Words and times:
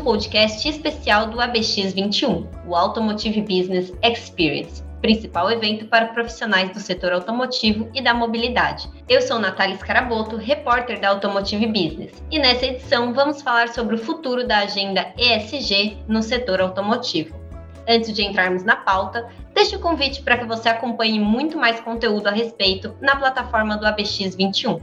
Um 0.00 0.02
podcast 0.02 0.66
especial 0.66 1.26
do 1.26 1.36
ABX21, 1.36 2.46
o 2.66 2.74
Automotive 2.74 3.42
Business 3.42 3.92
Experience, 4.02 4.82
principal 5.02 5.50
evento 5.50 5.84
para 5.88 6.06
profissionais 6.06 6.70
do 6.70 6.80
setor 6.80 7.12
automotivo 7.12 7.86
e 7.92 8.00
da 8.00 8.14
mobilidade. 8.14 8.88
Eu 9.06 9.20
sou 9.20 9.38
Natália 9.38 9.76
Scaraboto, 9.76 10.36
repórter 10.36 10.98
da 10.98 11.10
Automotive 11.10 11.66
Business, 11.66 12.12
e 12.30 12.38
nessa 12.38 12.64
edição 12.64 13.12
vamos 13.12 13.42
falar 13.42 13.68
sobre 13.68 13.96
o 13.96 13.98
futuro 13.98 14.48
da 14.48 14.60
agenda 14.60 15.12
ESG 15.18 15.98
no 16.08 16.22
setor 16.22 16.62
automotivo. 16.62 17.38
Antes 17.86 18.14
de 18.14 18.24
entrarmos 18.24 18.64
na 18.64 18.76
pauta, 18.76 19.28
deixe 19.54 19.76
o 19.76 19.80
convite 19.80 20.22
para 20.22 20.38
que 20.38 20.46
você 20.46 20.70
acompanhe 20.70 21.20
muito 21.20 21.58
mais 21.58 21.78
conteúdo 21.78 22.26
a 22.26 22.32
respeito 22.32 22.96
na 23.02 23.16
plataforma 23.16 23.76
do 23.76 23.84
ABX21. 23.84 24.80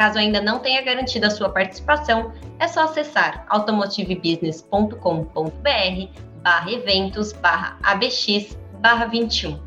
Caso 0.00 0.18
ainda 0.18 0.40
não 0.40 0.58
tenha 0.60 0.80
garantido 0.80 1.26
a 1.26 1.30
sua 1.30 1.50
participação, 1.50 2.32
é 2.58 2.66
só 2.66 2.84
acessar 2.84 3.44
automotivebusiness.com.br 3.50 6.22
barra 6.42 6.72
eventos 6.72 7.34
barra 7.34 7.78
ABX 7.82 8.56
barra 8.80 9.04
21. 9.04 9.60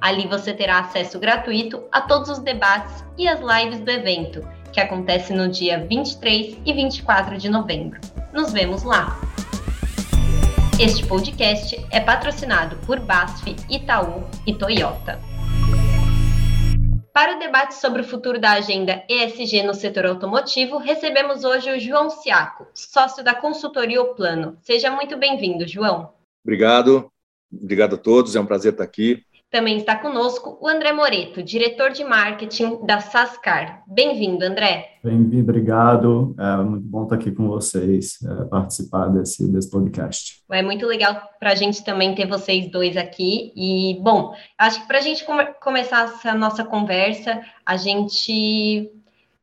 Ali 0.00 0.28
você 0.28 0.54
terá 0.54 0.78
acesso 0.78 1.18
gratuito 1.18 1.82
a 1.90 2.00
todos 2.00 2.28
os 2.28 2.38
debates 2.38 3.04
e 3.18 3.26
as 3.26 3.40
lives 3.40 3.80
do 3.80 3.90
evento, 3.90 4.48
que 4.72 4.78
acontece 4.78 5.32
no 5.32 5.48
dia 5.48 5.84
23 5.84 6.58
e 6.64 6.72
24 6.72 7.36
de 7.36 7.48
novembro. 7.48 8.00
Nos 8.32 8.52
vemos 8.52 8.84
lá! 8.84 9.18
Este 10.78 11.04
podcast 11.04 11.84
é 11.90 11.98
patrocinado 11.98 12.76
por 12.86 13.00
BASF, 13.00 13.56
Itaú 13.68 14.22
e 14.46 14.54
Toyota. 14.54 15.31
Para 17.12 17.36
o 17.36 17.38
debate 17.38 17.74
sobre 17.74 18.00
o 18.00 18.04
futuro 18.04 18.40
da 18.40 18.52
agenda 18.52 19.04
ESG 19.06 19.62
no 19.64 19.74
setor 19.74 20.06
automotivo, 20.06 20.78
recebemos 20.78 21.44
hoje 21.44 21.70
o 21.70 21.78
João 21.78 22.08
Ciaco, 22.08 22.66
sócio 22.72 23.22
da 23.22 23.34
consultoria 23.34 24.00
O 24.00 24.14
Plano. 24.14 24.56
Seja 24.62 24.90
muito 24.90 25.18
bem-vindo, 25.18 25.68
João. 25.68 26.14
Obrigado, 26.42 27.12
obrigado 27.52 27.96
a 27.96 27.98
todos, 27.98 28.34
é 28.34 28.40
um 28.40 28.46
prazer 28.46 28.72
estar 28.72 28.84
aqui. 28.84 29.22
Também 29.52 29.76
está 29.76 29.94
conosco 29.94 30.56
o 30.62 30.66
André 30.66 30.94
Moreto, 30.94 31.42
diretor 31.42 31.90
de 31.90 32.02
marketing 32.02 32.86
da 32.86 33.00
Sascar. 33.00 33.84
Bem-vindo, 33.86 34.42
André. 34.42 34.92
Bem-vindo, 35.04 35.42
obrigado. 35.42 36.34
É 36.38 36.56
muito 36.62 36.86
bom 36.86 37.02
estar 37.02 37.16
aqui 37.16 37.30
com 37.30 37.46
vocês, 37.48 38.18
é, 38.22 38.44
participar 38.46 39.08
desse, 39.08 39.46
desse 39.52 39.70
podcast. 39.70 40.42
É 40.50 40.62
muito 40.62 40.86
legal 40.86 41.20
para 41.38 41.52
a 41.52 41.54
gente 41.54 41.84
também 41.84 42.14
ter 42.14 42.26
vocês 42.26 42.70
dois 42.70 42.96
aqui. 42.96 43.52
E, 43.54 44.00
bom, 44.00 44.34
acho 44.56 44.80
que 44.80 44.88
para 44.88 44.96
a 44.96 45.02
gente 45.02 45.22
come 45.22 45.44
começar 45.62 46.04
essa 46.04 46.32
nossa 46.32 46.64
conversa, 46.64 47.42
a 47.66 47.76
gente 47.76 48.90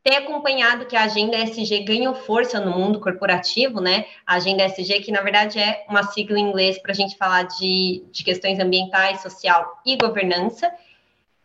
tem 0.04 0.18
acompanhado 0.18 0.86
que 0.86 0.96
a 0.96 1.04
agenda 1.04 1.38
SG 1.38 1.84
ganhou 1.84 2.16
força 2.16 2.60
no 2.60 2.72
mundo 2.72 3.00
corporativo, 3.00 3.82
né? 3.82 4.06
A 4.26 4.36
agenda 4.36 4.64
SG, 4.64 5.02
que 5.02 5.12
na 5.12 5.22
verdade 5.22 5.60
é 5.60 5.86
uma 5.90 6.04
sigla 6.04 6.40
em 6.40 6.44
inglês 6.44 6.80
para 6.80 6.92
a 6.92 6.96
gente 6.96 7.18
falar 7.18 7.44
de, 7.44 8.04
de 8.12 8.24
questões 8.24 8.60
ambientais, 8.60 9.22
social 9.22 9.82
e 9.86 9.98
governança. 9.98 10.72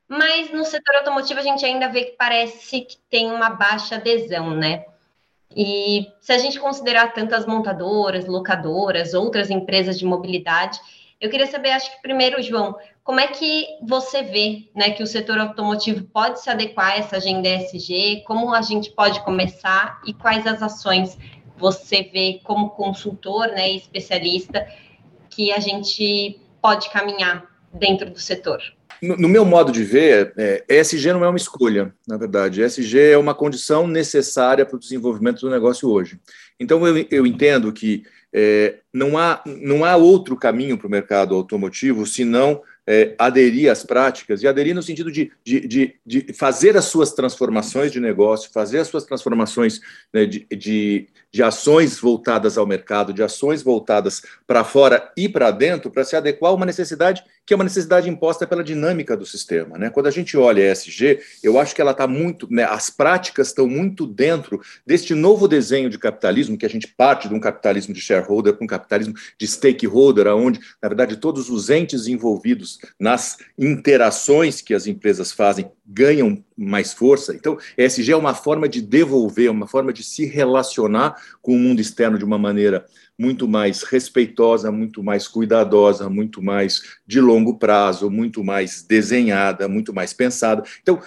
Mas 0.07 0.53
no 0.53 0.65
setor 0.65 0.97
automotivo 0.97 1.41
a 1.41 1.43
gente 1.43 1.65
ainda 1.65 1.89
vê 1.89 2.05
que 2.05 2.17
parece 2.17 2.83
que 2.83 2.97
tem 3.11 3.31
uma 3.31 3.51
baixa 3.51 3.97
adesão, 3.97 4.51
né? 4.51 4.85
E 5.57 6.13
se 6.21 6.33
a 6.33 6.39
gente 6.39 6.59
considerar 6.59 7.13
tantas 7.13 7.47
montadoras, 7.47 8.27
locadoras, 8.27 9.15
outras 9.15 9.51
empresas 9.51 9.99
de 9.99 10.05
mobilidade, 10.05 10.81
eu 11.25 11.31
queria 11.31 11.47
saber, 11.47 11.71
acho 11.71 11.91
que 11.91 12.03
primeiro, 12.03 12.43
João, 12.43 12.77
como 13.03 13.19
é 13.19 13.27
que 13.27 13.67
você 13.83 14.23
vê 14.23 14.69
né, 14.77 14.91
que 14.91 15.03
o 15.03 15.07
setor 15.07 15.39
automotivo 15.39 16.05
pode 16.05 16.43
se 16.43 16.51
adequar 16.51 16.93
a 16.93 16.97
essa 16.99 17.17
agenda 17.17 17.49
ESG? 17.49 18.25
Como 18.27 18.53
a 18.53 18.61
gente 18.61 18.91
pode 18.91 19.25
começar 19.25 20.03
e 20.07 20.13
quais 20.13 20.47
as 20.47 20.63
ações 20.63 21.17
você 21.57 22.03
vê 22.13 22.41
como 22.45 22.71
consultor 22.71 23.47
né, 23.49 23.73
e 23.73 23.77
especialista 23.79 24.67
que 25.31 25.51
a 25.51 25.61
gente 25.61 26.39
pode 26.61 26.91
caminhar 26.91 27.47
dentro 27.73 28.11
do 28.11 28.19
setor? 28.19 28.61
No, 29.01 29.17
no 29.17 29.29
meu 29.29 29.47
modo 29.47 29.73
de 29.73 29.83
ver, 29.83 30.35
é, 30.37 30.65
ESG 30.69 31.15
não 31.15 31.25
é 31.25 31.29
uma 31.29 31.39
escolha, 31.39 31.95
na 32.07 32.19
verdade. 32.19 32.63
ESG 32.63 33.13
é 33.13 33.19
uma 33.19 33.35
condição 33.35 33.87
necessária 33.87 34.67
para 34.67 34.77
o 34.77 34.79
desenvolvimento 34.79 35.41
do 35.41 35.51
negócio 35.51 35.89
hoje. 35.89 36.21
Então, 36.59 36.87
eu, 36.87 37.07
eu 37.11 37.27
entendo 37.27 37.73
que 37.73 38.05
é, 38.33 38.79
não, 38.93 39.17
há, 39.17 39.43
não 39.47 39.85
há 39.85 39.97
outro 39.97 40.37
caminho 40.37 40.77
para 40.77 40.87
o 40.87 40.91
mercado 40.91 41.35
automotivo 41.35 42.05
senão 42.05 42.63
é, 42.87 43.15
aderir 43.19 43.71
às 43.71 43.85
práticas, 43.85 44.43
e 44.43 44.47
aderir 44.47 44.75
no 44.75 44.83
sentido 44.83 45.11
de, 45.11 45.33
de, 45.45 45.67
de, 45.67 45.95
de, 46.05 46.33
fazer 46.33 46.77
as 46.77 46.85
suas 46.85 47.13
transformações 47.13 47.91
de 47.91 48.01
negócio, 48.01 48.51
fazer 48.53 48.79
as 48.79 48.89
suas 48.89 49.05
transformações 49.05 49.81
né, 50.13 50.27
de, 50.27 50.47
de, 50.51 51.09
de 51.33 51.43
ações 51.43 51.99
voltadas 51.99 52.59
ao 52.59 52.67
mercado, 52.67 53.13
de 53.13 53.23
ações 53.23 53.63
voltadas 53.63 54.23
para 54.47 54.65
fora 54.65 55.13
e 55.17 55.29
para 55.29 55.51
dentro, 55.51 55.91
para 55.91 56.05
se 56.05 56.15
adequar 56.17 56.51
a 56.51 56.55
uma 56.55 56.67
necessidade 56.67 57.25
que 57.47 57.53
é 57.53 57.57
uma 57.57 57.65
necessidade 57.65 58.09
imposta 58.09 58.47
pela 58.47 58.65
dinâmica 58.65 59.17
do 59.17 59.27
sistema. 59.27 59.77
Né? 59.77 59.91
Quando 59.91 60.07
a 60.07 60.11
gente 60.11 60.37
olha 60.37 60.63
a 60.63 60.73
ESG, 60.73 61.21
eu 61.43 61.59
acho 61.61 61.75
que 61.75 61.81
ela 61.81 61.91
está 61.91 62.07
muito, 62.07 62.49
né, 62.51 62.65
as 62.65 62.89
práticas 62.89 63.49
estão 63.49 63.67
muito 63.67 64.07
dentro 64.07 64.61
deste 64.87 65.15
novo 65.15 65.47
desenho 65.47 65.91
de 65.91 65.99
capitalismo, 65.99 66.57
que 66.57 66.65
a 66.65 66.71
gente 66.71 66.89
parte 66.89 67.29
de 67.29 67.35
um 67.35 67.41
capitalismo 67.41 67.93
de 67.93 68.01
shareholder 68.01 68.55
para 68.55 68.65
um 68.65 68.69
capitalismo 68.69 69.15
de 69.39 69.47
stakeholder, 69.47 70.27
onde, 70.29 70.59
na 70.83 70.89
verdade, 70.89 71.17
todos 71.17 71.51
os 71.51 71.69
entes 71.69 72.07
envolvidos 72.07 72.74
nas 72.99 73.39
interações 73.59 74.61
que 74.61 74.75
as 74.75 74.87
empresas 74.87 75.33
fazem 75.33 75.71
ganham 75.87 76.43
mais 76.57 76.93
força. 76.93 77.35
Então, 77.35 77.59
ESG 77.77 78.13
é 78.13 78.17
uma 78.17 78.35
forma 78.35 78.69
de 78.69 78.81
devolver, 78.81 79.51
uma 79.51 79.67
forma 79.67 79.93
de 79.93 80.03
se 80.03 80.25
relacionar 80.25 81.17
com 81.43 81.55
o 81.55 81.59
mundo 81.59 81.81
externo 81.81 82.19
de 82.19 82.25
uma 82.25 82.39
maneira 82.39 82.87
muito 83.19 83.47
mais 83.47 83.83
respeitosa, 83.83 84.73
muito 84.73 85.03
mais 85.03 85.29
cuidadosa, 85.29 86.09
muito 86.09 86.43
mais 86.43 86.83
de 87.07 87.21
longo 87.21 87.59
prazo, 87.59 88.11
muito 88.11 88.43
mais 88.43 88.83
desenhada, 88.83 89.69
muito 89.69 89.95
mais 89.95 90.13
pensada. 90.13 90.65
Então, 90.83 91.01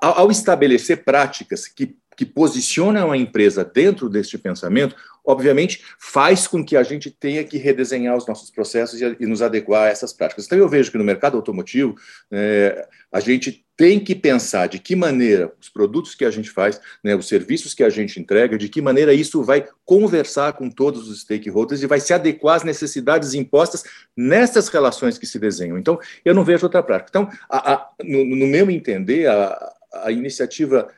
ao 0.00 0.30
estabelecer 0.30 1.04
práticas 1.04 1.66
que 1.66 1.96
que 2.16 2.24
posicionam 2.24 3.10
a 3.10 3.16
empresa 3.16 3.64
dentro 3.64 4.08
deste 4.08 4.38
pensamento, 4.38 4.94
obviamente, 5.24 5.82
faz 5.98 6.46
com 6.46 6.64
que 6.64 6.76
a 6.76 6.82
gente 6.82 7.10
tenha 7.10 7.42
que 7.42 7.56
redesenhar 7.56 8.16
os 8.16 8.26
nossos 8.26 8.50
processos 8.50 9.00
e, 9.00 9.16
e 9.18 9.26
nos 9.26 9.40
adequar 9.40 9.84
a 9.84 9.88
essas 9.88 10.12
práticas. 10.12 10.44
Então, 10.44 10.58
eu 10.58 10.68
vejo 10.68 10.90
que 10.90 10.98
no 10.98 11.04
mercado 11.04 11.36
automotivo, 11.36 11.94
é, 12.30 12.86
a 13.10 13.20
gente 13.20 13.64
tem 13.76 13.98
que 13.98 14.14
pensar 14.14 14.68
de 14.68 14.78
que 14.78 14.94
maneira 14.94 15.52
os 15.60 15.68
produtos 15.68 16.14
que 16.14 16.24
a 16.24 16.30
gente 16.30 16.50
faz, 16.50 16.80
né, 17.02 17.16
os 17.16 17.26
serviços 17.26 17.74
que 17.74 17.82
a 17.82 17.88
gente 17.88 18.20
entrega, 18.20 18.56
de 18.56 18.68
que 18.68 18.80
maneira 18.80 19.12
isso 19.12 19.42
vai 19.42 19.66
conversar 19.84 20.52
com 20.52 20.70
todos 20.70 21.08
os 21.08 21.22
stakeholders 21.22 21.82
e 21.82 21.86
vai 21.86 21.98
se 21.98 22.12
adequar 22.12 22.56
às 22.56 22.64
necessidades 22.64 23.34
impostas 23.34 23.82
nessas 24.16 24.68
relações 24.68 25.18
que 25.18 25.26
se 25.26 25.38
desenham. 25.38 25.78
Então, 25.78 25.98
eu 26.24 26.34
não 26.34 26.44
vejo 26.44 26.66
outra 26.66 26.82
prática. 26.82 27.10
Então, 27.10 27.28
a, 27.48 27.72
a, 27.72 27.90
no, 28.04 28.24
no 28.24 28.46
meu 28.46 28.70
entender, 28.70 29.28
a, 29.28 29.72
a 30.04 30.12
iniciativa 30.12 30.88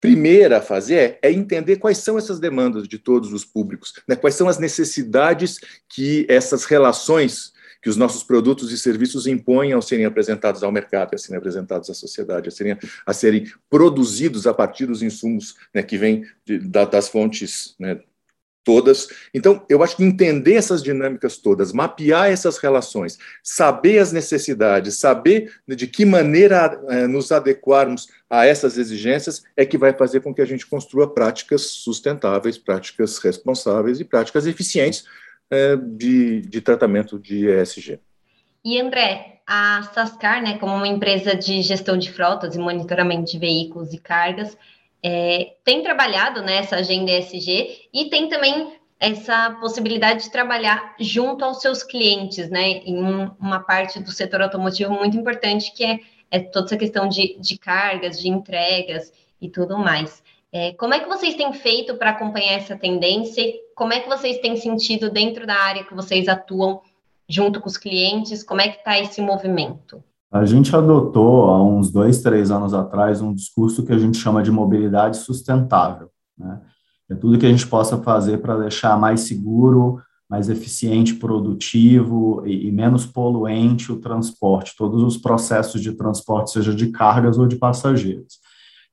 primeira 0.00 0.58
a 0.58 0.62
fazer 0.62 0.94
é, 0.94 1.18
é, 1.22 1.32
entender 1.32 1.76
quais 1.76 1.98
são 1.98 2.18
essas 2.18 2.38
demandas 2.38 2.86
de 2.86 2.98
todos 2.98 3.32
os 3.32 3.44
públicos, 3.44 3.92
né? 4.08 4.16
quais 4.16 4.34
são 4.34 4.48
as 4.48 4.58
necessidades 4.58 5.58
que 5.88 6.26
essas 6.28 6.64
relações 6.64 7.54
que 7.82 7.90
os 7.90 7.96
nossos 7.96 8.24
produtos 8.24 8.72
e 8.72 8.78
serviços 8.78 9.26
impõem 9.26 9.72
ao 9.72 9.80
serem 9.80 10.06
apresentados 10.06 10.62
ao 10.62 10.72
mercado, 10.72 11.14
a 11.14 11.18
serem 11.18 11.38
apresentados 11.38 11.88
à 11.88 11.94
sociedade, 11.94 12.48
a 12.48 12.50
serem, 12.50 12.76
a 13.06 13.12
serem 13.12 13.46
produzidos 13.70 14.46
a 14.46 14.52
partir 14.52 14.86
dos 14.86 15.02
insumos 15.02 15.54
né, 15.72 15.82
que 15.82 15.96
vêm 15.96 16.24
das 16.64 17.08
fontes 17.08 17.76
né, 17.78 18.00
todas. 18.66 19.06
Então, 19.32 19.64
eu 19.70 19.80
acho 19.80 19.96
que 19.96 20.02
entender 20.02 20.54
essas 20.54 20.82
dinâmicas 20.82 21.38
todas, 21.38 21.72
mapear 21.72 22.28
essas 22.28 22.58
relações, 22.58 23.16
saber 23.40 24.00
as 24.00 24.10
necessidades, 24.10 24.98
saber 24.98 25.54
de 25.68 25.86
que 25.86 26.04
maneira 26.04 26.78
é, 26.88 27.06
nos 27.06 27.30
adequarmos 27.30 28.08
a 28.28 28.44
essas 28.44 28.76
exigências 28.76 29.44
é 29.56 29.64
que 29.64 29.78
vai 29.78 29.92
fazer 29.92 30.20
com 30.20 30.34
que 30.34 30.42
a 30.42 30.44
gente 30.44 30.66
construa 30.66 31.14
práticas 31.14 31.62
sustentáveis, 31.62 32.58
práticas 32.58 33.18
responsáveis 33.18 34.00
e 34.00 34.04
práticas 34.04 34.48
eficientes 34.48 35.04
é, 35.48 35.76
de, 35.76 36.40
de 36.40 36.60
tratamento 36.60 37.20
de 37.20 37.48
ESG. 37.48 38.00
E 38.64 38.80
André, 38.80 39.42
a 39.46 39.84
Sascar, 39.94 40.42
né, 40.42 40.58
como 40.58 40.74
uma 40.74 40.88
empresa 40.88 41.36
de 41.36 41.62
gestão 41.62 41.96
de 41.96 42.10
frotas 42.10 42.56
e 42.56 42.58
monitoramento 42.58 43.30
de 43.30 43.38
veículos 43.38 43.94
e 43.94 43.98
cargas, 43.98 44.58
é, 45.08 45.54
tem 45.62 45.84
trabalhado 45.84 46.42
nessa 46.42 46.74
agenda 46.74 47.12
ESG 47.12 47.88
e 47.94 48.06
tem 48.10 48.28
também 48.28 48.76
essa 48.98 49.56
possibilidade 49.60 50.24
de 50.24 50.32
trabalhar 50.32 50.96
junto 50.98 51.44
aos 51.44 51.60
seus 51.60 51.84
clientes, 51.84 52.50
né, 52.50 52.78
em 52.84 52.98
uma 53.38 53.60
parte 53.60 54.00
do 54.00 54.10
setor 54.10 54.42
automotivo 54.42 54.92
muito 54.92 55.16
importante, 55.16 55.72
que 55.72 55.84
é, 55.84 56.00
é 56.28 56.40
toda 56.40 56.66
essa 56.66 56.76
questão 56.76 57.08
de, 57.08 57.38
de 57.38 57.56
cargas, 57.56 58.20
de 58.20 58.28
entregas 58.28 59.12
e 59.40 59.48
tudo 59.48 59.78
mais. 59.78 60.24
É, 60.52 60.72
como 60.72 60.92
é 60.92 60.98
que 60.98 61.08
vocês 61.08 61.36
têm 61.36 61.52
feito 61.52 61.94
para 61.94 62.10
acompanhar 62.10 62.54
essa 62.54 62.74
tendência? 62.74 63.44
Como 63.76 63.92
é 63.92 64.00
que 64.00 64.08
vocês 64.08 64.38
têm 64.38 64.56
sentido 64.56 65.08
dentro 65.08 65.46
da 65.46 65.54
área 65.54 65.84
que 65.84 65.94
vocês 65.94 66.26
atuam 66.26 66.82
junto 67.28 67.60
com 67.60 67.68
os 67.68 67.76
clientes? 67.76 68.42
Como 68.42 68.60
é 68.60 68.70
que 68.70 68.78
está 68.78 68.98
esse 68.98 69.20
movimento? 69.20 70.02
A 70.30 70.44
gente 70.44 70.74
adotou 70.74 71.50
há 71.50 71.62
uns 71.62 71.90
dois, 71.90 72.20
três 72.20 72.50
anos 72.50 72.74
atrás 72.74 73.20
um 73.20 73.34
discurso 73.34 73.84
que 73.84 73.92
a 73.92 73.98
gente 73.98 74.18
chama 74.18 74.42
de 74.42 74.50
mobilidade 74.50 75.18
sustentável. 75.18 76.08
Né? 76.36 76.60
É 77.10 77.14
tudo 77.14 77.38
que 77.38 77.46
a 77.46 77.50
gente 77.50 77.66
possa 77.66 77.96
fazer 77.98 78.38
para 78.38 78.58
deixar 78.58 78.98
mais 78.98 79.20
seguro 79.20 80.00
mais 80.28 80.48
eficiente, 80.48 81.14
produtivo 81.14 82.42
e, 82.44 82.66
e, 82.66 82.72
menos 82.72 83.06
poluente 83.06 83.92
o 83.92 84.00
transporte, 84.00 84.74
todos 84.76 85.02
os 85.02 85.16
processos 85.16 85.80
de 85.80 85.92
transporte, 85.92 86.50
seja 86.50 86.74
de 86.74 86.88
cargas 86.88 87.38
ou 87.38 87.46
de 87.46 87.56
passageiros. 87.56 88.40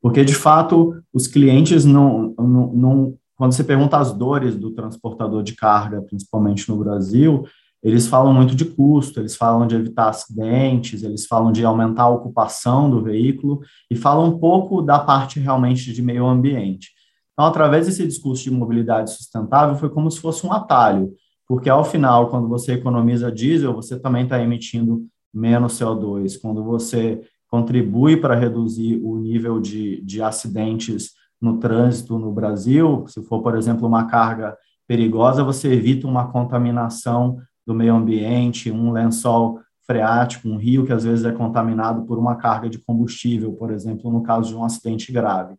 Porque, 0.01 0.24
de 0.24 0.36
fato, 0.36 1.01
os 1.12 1.27
clientes 1.27 1.86
não, 1.86 2.36
não, 2.38 2.74
não 2.74 3.18
quando 3.36 3.53
você 3.53 3.63
pergunta 3.63 3.97
as 3.97 4.13
dores 4.13 4.56
do 4.56 4.71
transportador 4.71 5.41
de 5.41 5.56
carga, 5.56 6.01
principalmente 6.01 6.69
no 6.69 6.77
Brasil, 6.77 7.44
eles 7.83 8.07
falam 8.07 8.33
muito 8.33 8.56
de 8.56 8.63
custo, 8.63 9.19
eles 9.19 9.35
falam 9.35 9.68
de 9.68 9.75
evitar 9.75 10.09
acidentes, 10.09 11.03
eles 11.03 11.25
falam 11.25 11.51
de 11.51 11.65
aumentar 11.65 12.03
a 12.03 12.09
ocupação 12.09 12.89
do 12.89 13.03
veículo 13.03 13.59
e 13.91 13.95
falam 13.95 14.30
um 14.30 14.39
pouco 14.39 14.81
da 14.81 15.00
parte 15.00 15.39
realmente 15.39 15.91
de 15.91 16.01
meio 16.01 16.25
ambiente. 16.25 16.91
Então, 17.33 17.45
através 17.45 17.85
desse 17.85 18.07
discurso 18.07 18.44
de 18.44 18.51
mobilidade 18.51 19.12
sustentável, 19.12 19.75
foi 19.75 19.89
como 19.89 20.09
se 20.09 20.19
fosse 20.19 20.45
um 20.47 20.53
atalho, 20.53 21.13
porque 21.47 21.69
ao 21.69 21.83
final, 21.83 22.30
quando 22.30 22.47
você 22.47 22.74
economiza 22.74 23.31
diesel, 23.31 23.74
você 23.74 24.00
também 24.00 24.24
está 24.24 24.41
emitindo 24.41 25.06
menos 25.33 25.77
CO2. 25.77 26.39
Quando 26.39 26.63
você 26.63 27.21
contribui 27.50 28.15
para 28.18 28.36
reduzir 28.36 29.01
o 29.03 29.18
nível 29.18 29.59
de, 29.59 30.01
de 30.03 30.21
acidentes 30.21 31.12
no 31.41 31.57
trânsito 31.57 32.18
no 32.18 32.31
Brasil, 32.31 33.03
se 33.07 33.21
for, 33.24 33.41
por 33.41 33.57
exemplo, 33.57 33.88
uma 33.88 34.06
carga 34.06 34.56
perigosa, 34.88 35.44
você 35.44 35.74
evita 35.74 36.07
uma 36.07 36.31
contaminação 36.31 37.38
do 37.65 37.74
meio 37.74 37.95
ambiente, 37.95 38.71
um 38.71 38.92
lençol 38.92 39.60
freático, 39.86 40.48
um 40.48 40.57
rio 40.57 40.86
que 40.86 40.94
às 40.94 41.04
vezes 41.04 41.25
é 41.25 41.31
contaminado 41.31 42.04
por 42.04 42.18
uma 42.18 42.36
carga 42.36 42.69
de 42.69 42.80
combustível, 42.80 43.54
por 43.54 43.71
exemplo, 43.71 44.12
no 44.12 44.24
caso 44.24 44.50
de 44.50 44.56
um 44.56 44.63
acidente 44.63 45.12
grave. 45.12 45.56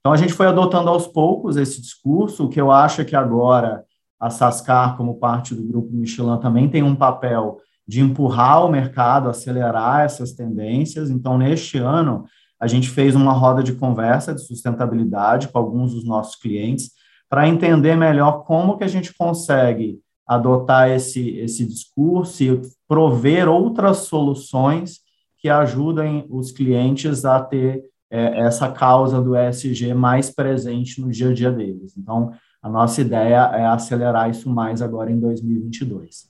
Então 0.00 0.12
a 0.12 0.16
gente 0.16 0.32
foi 0.32 0.46
adotando 0.46 0.88
aos 0.88 1.06
poucos 1.06 1.56
esse 1.56 1.80
discurso, 1.80 2.44
o 2.44 2.48
que 2.48 2.60
eu 2.60 2.70
acho 2.70 3.00
é 3.00 3.04
que 3.04 3.16
agora 3.16 3.84
a 4.18 4.30
Sascar, 4.30 4.96
como 4.96 5.18
parte 5.18 5.54
do 5.54 5.62
grupo 5.62 5.92
Michelin, 5.92 6.40
também 6.40 6.68
tem 6.68 6.82
um 6.82 6.96
papel 6.96 7.58
de 7.86 8.00
empurrar 8.00 8.64
o 8.66 8.70
mercado, 8.70 9.28
acelerar 9.28 10.00
essas 10.00 10.32
tendências. 10.32 11.08
Então, 11.08 11.38
neste 11.38 11.78
ano, 11.78 12.24
a 12.60 12.66
gente 12.66 12.90
fez 12.90 13.14
uma 13.14 13.32
roda 13.32 13.62
de 13.62 13.72
conversa 13.74 14.34
de 14.34 14.44
sustentabilidade 14.44 15.48
com 15.48 15.58
alguns 15.58 15.94
dos 15.94 16.04
nossos 16.04 16.34
clientes 16.34 16.90
para 17.28 17.48
entender 17.48 17.96
melhor 17.96 18.44
como 18.44 18.76
que 18.76 18.84
a 18.84 18.88
gente 18.88 19.14
consegue 19.16 20.00
adotar 20.28 20.90
esse, 20.90 21.30
esse 21.38 21.64
discurso 21.64 22.44
e 22.44 22.60
prover 22.86 23.48
outras 23.48 23.98
soluções 23.98 25.00
que 25.38 25.48
ajudem 25.48 26.26
os 26.28 26.52
clientes 26.52 27.24
a 27.24 27.40
ter 27.40 27.84
é, 28.10 28.40
essa 28.40 28.70
causa 28.70 29.20
do 29.22 29.36
ESG 29.36 29.94
mais 29.94 30.30
presente 30.30 31.00
no 31.00 31.10
dia 31.10 31.30
a 31.30 31.34
dia 31.34 31.50
deles. 31.50 31.96
Então, 31.96 32.32
a 32.60 32.68
nossa 32.68 33.00
ideia 33.00 33.50
é 33.54 33.66
acelerar 33.66 34.28
isso 34.28 34.50
mais 34.50 34.82
agora 34.82 35.10
em 35.10 35.18
2022. 35.18 36.28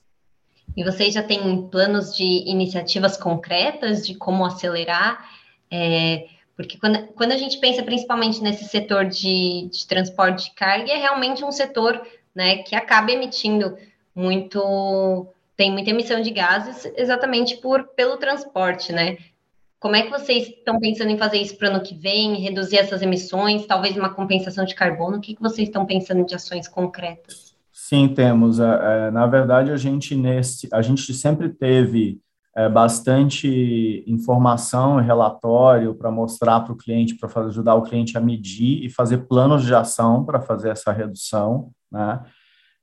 E 0.77 0.83
vocês 0.83 1.13
já 1.13 1.23
têm 1.23 1.67
planos 1.69 2.15
de 2.15 2.23
iniciativas 2.23 3.17
concretas 3.17 4.05
de 4.05 4.15
como 4.15 4.45
acelerar? 4.45 5.27
É, 5.71 6.27
porque 6.55 6.77
quando, 6.77 7.07
quando 7.13 7.31
a 7.31 7.37
gente 7.37 7.57
pensa 7.57 7.81
principalmente 7.81 8.41
nesse 8.41 8.65
setor 8.65 9.05
de, 9.05 9.69
de 9.71 9.87
transporte 9.87 10.49
de 10.49 10.55
carga, 10.55 10.91
é 10.91 10.97
realmente 10.97 11.43
um 11.43 11.51
setor 11.51 12.01
né, 12.35 12.57
que 12.57 12.75
acaba 12.75 13.11
emitindo 13.11 13.75
muito 14.15 15.27
tem 15.55 15.71
muita 15.71 15.89
emissão 15.89 16.21
de 16.21 16.31
gases 16.31 16.89
exatamente 16.95 17.57
por 17.57 17.83
pelo 17.95 18.17
transporte, 18.17 18.93
né? 18.93 19.17
Como 19.79 19.95
é 19.95 20.01
que 20.01 20.09
vocês 20.09 20.47
estão 20.47 20.77
pensando 20.79 21.09
em 21.09 21.17
fazer 21.17 21.37
isso 21.37 21.57
para 21.57 21.69
o 21.69 21.71
ano 21.75 21.83
que 21.83 21.95
vem, 21.95 22.35
reduzir 22.35 22.77
essas 22.77 23.01
emissões, 23.01 23.65
talvez 23.65 23.95
uma 23.95 24.13
compensação 24.13 24.65
de 24.65 24.75
carbono? 24.75 25.17
O 25.17 25.21
que, 25.21 25.35
que 25.35 25.41
vocês 25.41 25.69
estão 25.69 25.85
pensando 25.85 26.25
de 26.25 26.35
ações 26.35 26.67
concretas? 26.67 27.55
Sim, 27.71 28.09
temos. 28.09 28.59
É, 28.59 29.07
é 29.07 29.11
na 29.11 29.25
verdade, 29.25 29.71
a 29.71 29.77
gente 29.77 30.15
nesse, 30.15 30.67
a 30.73 30.81
gente 30.81 31.13
sempre 31.13 31.47
teve 31.47 32.19
é, 32.55 32.67
bastante 32.67 34.03
informação 34.05 34.99
e 34.99 35.03
relatório 35.03 35.95
para 35.95 36.11
mostrar 36.11 36.59
para 36.59 36.73
o 36.73 36.77
cliente, 36.77 37.15
para 37.15 37.45
ajudar 37.45 37.75
o 37.75 37.83
cliente 37.83 38.17
a 38.17 38.21
medir 38.21 38.83
e 38.83 38.89
fazer 38.89 39.19
planos 39.19 39.63
de 39.63 39.73
ação 39.73 40.25
para 40.25 40.41
fazer 40.41 40.69
essa 40.69 40.91
redução, 40.91 41.71
né? 41.89 42.21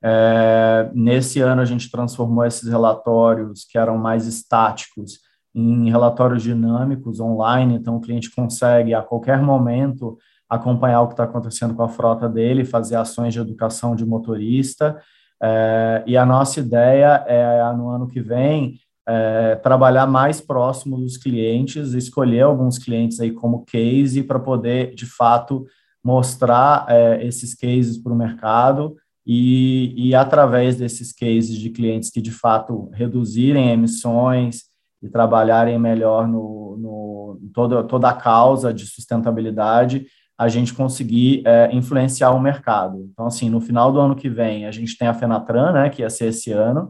É, 0.03 0.89
nesse 0.93 1.41
ano, 1.41 1.61
a 1.61 1.65
gente 1.65 1.89
transformou 1.89 2.45
esses 2.45 2.69
relatórios 2.69 3.65
que 3.65 3.77
eram 3.77 3.97
mais 3.97 4.27
estáticos 4.27 5.19
em 5.55 5.89
relatórios 5.89 6.43
dinâmicos 6.43 7.19
online, 7.19 7.75
então 7.75 7.95
o 7.95 8.01
cliente 8.01 8.33
consegue 8.33 8.93
a 8.93 9.01
qualquer 9.01 9.41
momento 9.41 10.17
acompanhar 10.47 11.01
o 11.01 11.07
que 11.07 11.13
está 11.13 11.23
acontecendo 11.23 11.73
com 11.73 11.83
a 11.83 11.89
frota 11.89 12.29
dele, 12.29 12.63
fazer 12.63 12.95
ações 12.95 13.33
de 13.33 13.39
educação 13.39 13.95
de 13.95 14.05
motorista. 14.05 15.01
É, 15.41 16.03
e 16.05 16.15
a 16.15 16.25
nossa 16.25 16.59
ideia 16.59 17.23
é, 17.27 17.73
no 17.73 17.89
ano 17.89 18.07
que 18.07 18.21
vem, 18.21 18.79
é, 19.07 19.55
trabalhar 19.55 20.05
mais 20.05 20.39
próximo 20.39 20.97
dos 20.97 21.17
clientes, 21.17 21.93
escolher 21.93 22.41
alguns 22.41 22.77
clientes 22.77 23.19
aí 23.19 23.31
como 23.31 23.65
case 23.65 24.23
para 24.23 24.39
poder, 24.39 24.93
de 24.93 25.05
fato, 25.05 25.65
mostrar 26.03 26.85
é, 26.87 27.25
esses 27.25 27.55
cases 27.55 27.97
para 27.97 28.13
o 28.13 28.15
mercado 28.15 28.95
e, 29.29 29.93
e 30.07 30.15
através 30.15 30.77
desses 30.77 31.11
cases 31.11 31.57
de 31.57 31.69
clientes 31.69 32.09
que 32.09 32.21
de 32.21 32.31
fato 32.31 32.89
reduzirem 32.93 33.71
emissões 33.71 34.61
e 35.03 35.09
trabalharem 35.09 35.77
melhor 35.77 36.25
no, 36.25 36.77
no 36.79 37.39
toda, 37.53 37.83
toda 37.83 38.07
a 38.07 38.13
causa 38.13 38.73
de 38.73 38.85
sustentabilidade, 38.85 40.05
a 40.37 40.47
gente 40.47 40.73
conseguir 40.73 41.43
é, 41.45 41.69
influenciar 41.75 42.31
o 42.31 42.39
mercado. 42.39 43.05
Então, 43.11 43.25
assim, 43.25 43.49
no 43.49 43.59
final 43.59 43.91
do 43.91 43.99
ano 43.99 44.15
que 44.15 44.29
vem, 44.29 44.65
a 44.65 44.71
gente 44.71 44.97
tem 44.97 45.09
a 45.09 45.13
Fenatran, 45.13 45.73
né, 45.73 45.89
que 45.89 46.03
ia 46.03 46.09
ser 46.09 46.27
esse 46.27 46.53
ano, 46.53 46.89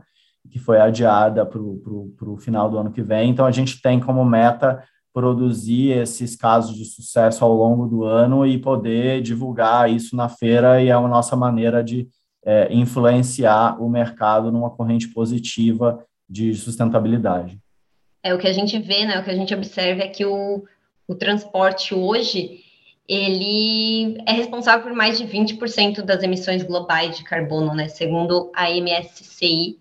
que 0.51 0.59
foi 0.59 0.79
adiada 0.79 1.43
para 1.43 1.59
o 1.59 2.37
final 2.39 2.69
do 2.69 2.77
ano 2.77 2.91
que 2.91 3.01
vem. 3.01 3.31
Então, 3.31 3.47
a 3.47 3.51
gente 3.51 3.81
tem 3.81 3.99
como 3.99 4.23
meta 4.23 4.83
produzir 5.11 5.97
esses 5.97 6.35
casos 6.35 6.75
de 6.75 6.85
sucesso 6.85 7.43
ao 7.43 7.51
longo 7.51 7.87
do 7.87 8.03
ano 8.03 8.45
e 8.45 8.59
poder 8.59 9.23
divulgar 9.23 9.89
isso 9.89 10.15
na 10.15 10.29
feira, 10.29 10.79
e 10.79 10.89
é 10.89 10.91
a 10.91 11.01
nossa 11.01 11.35
maneira 11.35 11.83
de 11.83 12.07
é, 12.45 12.73
influenciar 12.73 13.81
o 13.81 13.89
mercado 13.89 14.51
numa 14.51 14.69
corrente 14.69 15.07
positiva 15.09 16.05
de 16.29 16.53
sustentabilidade. 16.53 17.59
É 18.23 18.33
o 18.33 18.37
que 18.37 18.47
a 18.47 18.53
gente 18.53 18.77
vê, 18.79 19.05
né? 19.05 19.19
O 19.19 19.23
que 19.23 19.31
a 19.31 19.35
gente 19.35 19.53
observa 19.53 20.03
é 20.03 20.07
que 20.07 20.25
o, 20.25 20.65
o 21.07 21.15
transporte 21.15 21.93
hoje 21.93 22.61
ele 23.07 24.21
é 24.25 24.33
responsável 24.33 24.83
por 24.83 24.93
mais 24.93 25.17
de 25.17 25.25
20% 25.25 26.01
das 26.01 26.23
emissões 26.23 26.63
globais 26.63 27.17
de 27.17 27.23
carbono, 27.23 27.73
né? 27.73 27.87
Segundo 27.87 28.51
a 28.53 28.69
MSCI. 28.69 29.79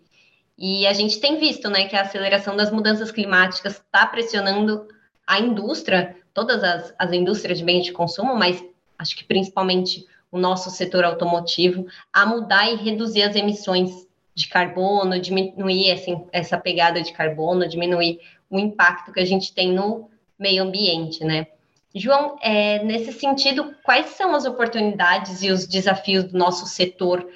E 0.56 0.86
a 0.86 0.92
gente 0.92 1.20
tem 1.20 1.38
visto, 1.38 1.68
né, 1.68 1.86
que 1.86 1.94
a 1.94 2.02
aceleração 2.02 2.56
das 2.56 2.70
mudanças 2.70 3.10
climáticas 3.10 3.74
está 3.74 4.06
pressionando 4.06 4.88
a 5.26 5.38
indústria, 5.38 6.16
todas 6.32 6.62
as, 6.62 6.94
as 6.98 7.12
indústrias 7.12 7.58
de 7.58 7.64
bens 7.64 7.84
de 7.84 7.92
consumo, 7.92 8.34
mas 8.34 8.64
acho 8.98 9.16
que 9.16 9.24
principalmente 9.24 10.06
o 10.36 10.40
nosso 10.40 10.70
setor 10.70 11.04
automotivo 11.04 11.86
a 12.12 12.26
mudar 12.26 12.70
e 12.70 12.76
reduzir 12.76 13.22
as 13.22 13.34
emissões 13.34 14.06
de 14.34 14.48
carbono, 14.48 15.18
diminuir 15.18 15.90
assim, 15.90 16.26
essa 16.30 16.58
pegada 16.58 17.00
de 17.00 17.12
carbono, 17.12 17.66
diminuir 17.66 18.20
o 18.50 18.58
impacto 18.58 19.12
que 19.12 19.20
a 19.20 19.24
gente 19.24 19.52
tem 19.54 19.72
no 19.72 20.10
meio 20.38 20.62
ambiente, 20.62 21.24
né? 21.24 21.46
João, 21.94 22.36
é, 22.42 22.84
nesse 22.84 23.10
sentido, 23.12 23.74
quais 23.82 24.10
são 24.10 24.34
as 24.34 24.44
oportunidades 24.44 25.42
e 25.42 25.50
os 25.50 25.66
desafios 25.66 26.24
do 26.24 26.36
nosso 26.36 26.66
setor 26.66 27.26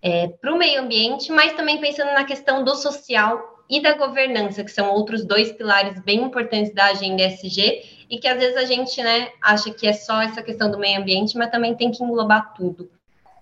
é, 0.00 0.28
para 0.28 0.54
o 0.54 0.58
meio 0.58 0.80
ambiente, 0.80 1.32
mas 1.32 1.54
também 1.54 1.80
pensando 1.80 2.12
na 2.12 2.24
questão 2.24 2.62
do 2.62 2.76
social 2.76 3.64
e 3.68 3.82
da 3.82 3.94
governança, 3.94 4.62
que 4.62 4.70
são 4.70 4.90
outros 4.90 5.24
dois 5.24 5.50
pilares 5.50 6.00
bem 6.04 6.22
importantes 6.22 6.72
da 6.72 6.86
agenda 6.86 7.22
ESG 7.22 7.93
e 8.14 8.18
que 8.20 8.28
às 8.28 8.38
vezes 8.38 8.56
a 8.56 8.64
gente 8.64 9.02
né, 9.02 9.28
acha 9.42 9.72
que 9.72 9.88
é 9.88 9.92
só 9.92 10.22
essa 10.22 10.40
questão 10.40 10.70
do 10.70 10.78
meio 10.78 11.00
ambiente, 11.00 11.36
mas 11.36 11.50
também 11.50 11.74
tem 11.74 11.90
que 11.90 12.02
englobar 12.02 12.54
tudo. 12.54 12.88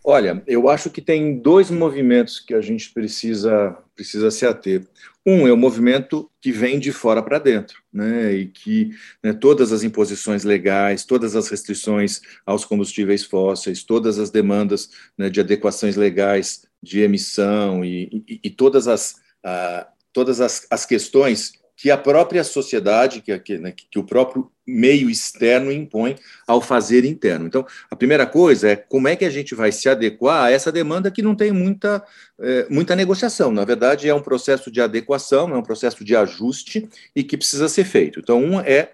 Olha, 0.03 0.43
eu 0.47 0.69
acho 0.69 0.91
que 0.91 1.03
tem 1.03 1.39
dois 1.39 1.71
movimentos 1.71 2.41
que 2.41 2.55
a 2.55 2.61
gente 2.61 2.91
precisa, 2.91 3.77
precisa 3.95 4.31
se 4.31 4.47
ater. 4.47 4.85
Um 5.25 5.47
é 5.47 5.53
o 5.53 5.57
movimento 5.57 6.29
que 6.41 6.51
vem 6.51 6.81
de 6.81 6.91
fora 6.91 7.23
para 7.23 7.39
dentro, 7.39 7.81
né, 7.93 8.33
e 8.33 8.47
que 8.47 8.91
né, 9.23 9.33
todas 9.35 9.73
as 9.73 9.85
imposições 9.85 10.43
legais, 10.43 11.05
todas 11.05 11.37
as 11.37 11.49
restrições 11.49 12.23
aos 12.47 12.65
combustíveis 12.65 13.25
fósseis, 13.25 13.85
todas 13.85 14.19
as 14.19 14.31
demandas 14.31 14.91
né, 15.17 15.29
de 15.29 15.39
adequações 15.39 15.97
legais 15.97 16.65
de 16.83 17.01
emissão 17.01 17.85
e, 17.85 18.25
e, 18.27 18.41
e 18.45 18.51
todas 18.51 18.89
as, 18.89 19.17
uh, 19.45 19.87
todas 20.15 20.41
as, 20.41 20.67
as 20.71 20.87
questões 20.87 21.62
que 21.83 21.91
a 21.91 21.99
própria 21.99 22.45
sociedade, 22.45 23.21
que, 23.21 23.37
que, 23.41 23.59
né, 23.59 23.73
que, 23.73 23.99
o 23.99 24.05
próprio 24.05 24.49
meio 24.65 25.11
externo 25.11 25.73
impõe 25.73 26.15
ao 26.47 26.61
fazer 26.61 27.05
interno. 27.05 27.49
Então, 27.49 27.67
a 27.91 27.97
primeira 27.97 28.25
coisa 28.25 28.71
é 28.71 28.77
como 28.77 29.09
é 29.09 29.17
que 29.17 29.25
a 29.25 29.31
gente 29.31 29.53
vai 29.53 29.73
se 29.73 29.89
adequar 29.89 30.45
a 30.45 30.51
essa 30.53 30.71
demanda 30.71 31.11
que 31.11 31.21
não 31.21 31.35
tem 31.35 31.51
muita, 31.51 32.01
é, 32.41 32.69
muita 32.71 32.95
negociação. 32.95 33.51
Na 33.51 33.65
verdade, 33.65 34.09
é 34.09 34.15
um 34.15 34.23
processo 34.23 34.71
de 34.71 34.81
adequação, 34.81 35.53
é 35.53 35.59
um 35.59 35.63
processo 35.63 36.05
de 36.05 36.15
ajuste 36.15 36.89
e 37.17 37.25
que 37.25 37.37
precisa 37.37 37.69
ser 37.69 37.83
feito. 37.83 38.21
Então, 38.21 38.39
um 38.39 38.61
é 38.61 38.93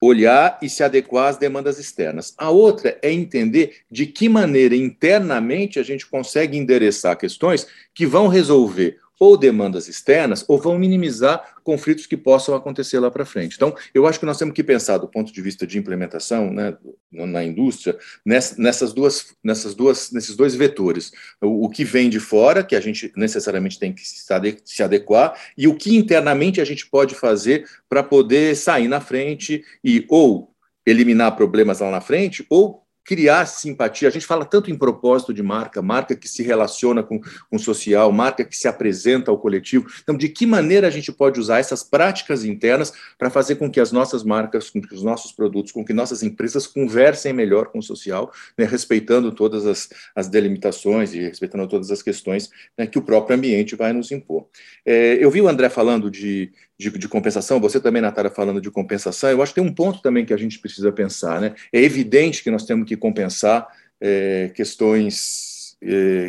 olhar 0.00 0.60
e 0.62 0.68
se 0.68 0.84
adequar 0.84 1.28
às 1.28 1.36
demandas 1.38 1.80
externas. 1.80 2.34
A 2.38 2.50
outra 2.50 2.96
é 3.02 3.10
entender 3.10 3.78
de 3.90 4.06
que 4.06 4.28
maneira 4.28 4.76
internamente 4.76 5.80
a 5.80 5.82
gente 5.82 6.06
consegue 6.06 6.56
endereçar 6.56 7.18
questões 7.18 7.66
que 7.92 8.06
vão 8.06 8.28
resolver 8.28 9.01
ou 9.22 9.36
demandas 9.36 9.86
externas, 9.86 10.44
ou 10.48 10.58
vão 10.58 10.76
minimizar 10.76 11.54
conflitos 11.62 12.06
que 12.06 12.16
possam 12.16 12.56
acontecer 12.56 12.98
lá 12.98 13.08
para 13.08 13.24
frente. 13.24 13.54
Então, 13.54 13.72
eu 13.94 14.04
acho 14.04 14.18
que 14.18 14.26
nós 14.26 14.36
temos 14.36 14.52
que 14.52 14.64
pensar 14.64 14.98
do 14.98 15.06
ponto 15.06 15.32
de 15.32 15.40
vista 15.40 15.64
de 15.64 15.78
implementação 15.78 16.52
né, 16.52 16.76
na 17.12 17.44
indústria 17.44 17.96
nessas 18.26 18.92
duas, 18.92 19.32
nessas 19.40 19.76
duas, 19.76 20.10
nesses 20.10 20.34
dois 20.34 20.56
vetores. 20.56 21.12
O, 21.40 21.66
o 21.66 21.70
que 21.70 21.84
vem 21.84 22.10
de 22.10 22.18
fora, 22.18 22.64
que 22.64 22.74
a 22.74 22.80
gente 22.80 23.12
necessariamente 23.16 23.78
tem 23.78 23.92
que 23.92 24.02
se 24.04 24.82
adequar, 24.82 25.40
e 25.56 25.68
o 25.68 25.76
que 25.76 25.94
internamente 25.94 26.60
a 26.60 26.64
gente 26.64 26.88
pode 26.88 27.14
fazer 27.14 27.64
para 27.88 28.02
poder 28.02 28.56
sair 28.56 28.88
na 28.88 29.00
frente 29.00 29.64
e 29.84 30.04
ou 30.08 30.52
eliminar 30.84 31.36
problemas 31.36 31.78
lá 31.78 31.92
na 31.92 32.00
frente, 32.00 32.44
ou 32.50 32.81
criar 33.04 33.46
simpatia. 33.46 34.08
A 34.08 34.10
gente 34.10 34.26
fala 34.26 34.44
tanto 34.44 34.70
em 34.70 34.76
propósito 34.76 35.34
de 35.34 35.42
marca, 35.42 35.82
marca 35.82 36.14
que 36.14 36.28
se 36.28 36.42
relaciona 36.42 37.02
com, 37.02 37.20
o 37.50 37.58
social, 37.58 38.10
marca 38.12 38.44
que 38.44 38.56
se 38.56 38.68
apresenta 38.68 39.30
ao 39.30 39.38
coletivo. 39.38 39.86
Então, 40.02 40.16
de 40.16 40.28
que 40.28 40.46
maneira 40.46 40.86
a 40.86 40.90
gente 40.90 41.12
pode 41.12 41.38
usar 41.38 41.58
essas 41.58 41.82
práticas 41.82 42.44
internas 42.44 42.92
para 43.18 43.30
fazer 43.30 43.56
com 43.56 43.70
que 43.70 43.80
as 43.80 43.92
nossas 43.92 44.22
marcas, 44.22 44.70
com 44.70 44.80
que 44.80 44.94
os 44.94 45.02
nossos 45.02 45.32
produtos, 45.32 45.72
com 45.72 45.84
que 45.84 45.92
nossas 45.92 46.22
empresas 46.22 46.66
conversem 46.66 47.32
melhor 47.32 47.66
com 47.66 47.78
o 47.78 47.82
social, 47.82 48.32
né, 48.56 48.64
respeitando 48.64 49.32
todas 49.32 49.66
as, 49.66 49.88
as 50.14 50.28
delimitações 50.28 51.14
e 51.14 51.20
respeitando 51.20 51.66
todas 51.68 51.90
as 51.90 52.02
questões 52.02 52.50
né, 52.76 52.86
que 52.86 52.98
o 52.98 53.02
próprio 53.02 53.36
ambiente 53.36 53.76
vai 53.76 53.92
nos 53.92 54.10
impor. 54.10 54.41
É, 54.84 55.18
eu 55.20 55.30
vi 55.30 55.40
o 55.40 55.48
André 55.48 55.68
falando 55.68 56.10
de, 56.10 56.52
de, 56.78 56.90
de, 56.90 57.08
compensação, 57.08 57.60
você 57.60 57.80
também, 57.80 58.02
Natália, 58.02 58.30
falando 58.30 58.60
de 58.60 58.70
compensação, 58.70 59.30
eu 59.30 59.42
acho 59.42 59.54
que 59.54 59.60
tem 59.60 59.68
um 59.68 59.74
ponto 59.74 60.02
também 60.02 60.24
que 60.24 60.34
a 60.34 60.36
gente 60.36 60.58
precisa 60.58 60.90
pensar. 60.90 61.40
Né? 61.40 61.54
É 61.72 61.80
evidente 61.80 62.42
que 62.42 62.50
nós 62.50 62.64
temos 62.64 62.86
que 62.86 62.96
compensar 62.96 63.66
é, 64.00 64.50
questões 64.54 65.61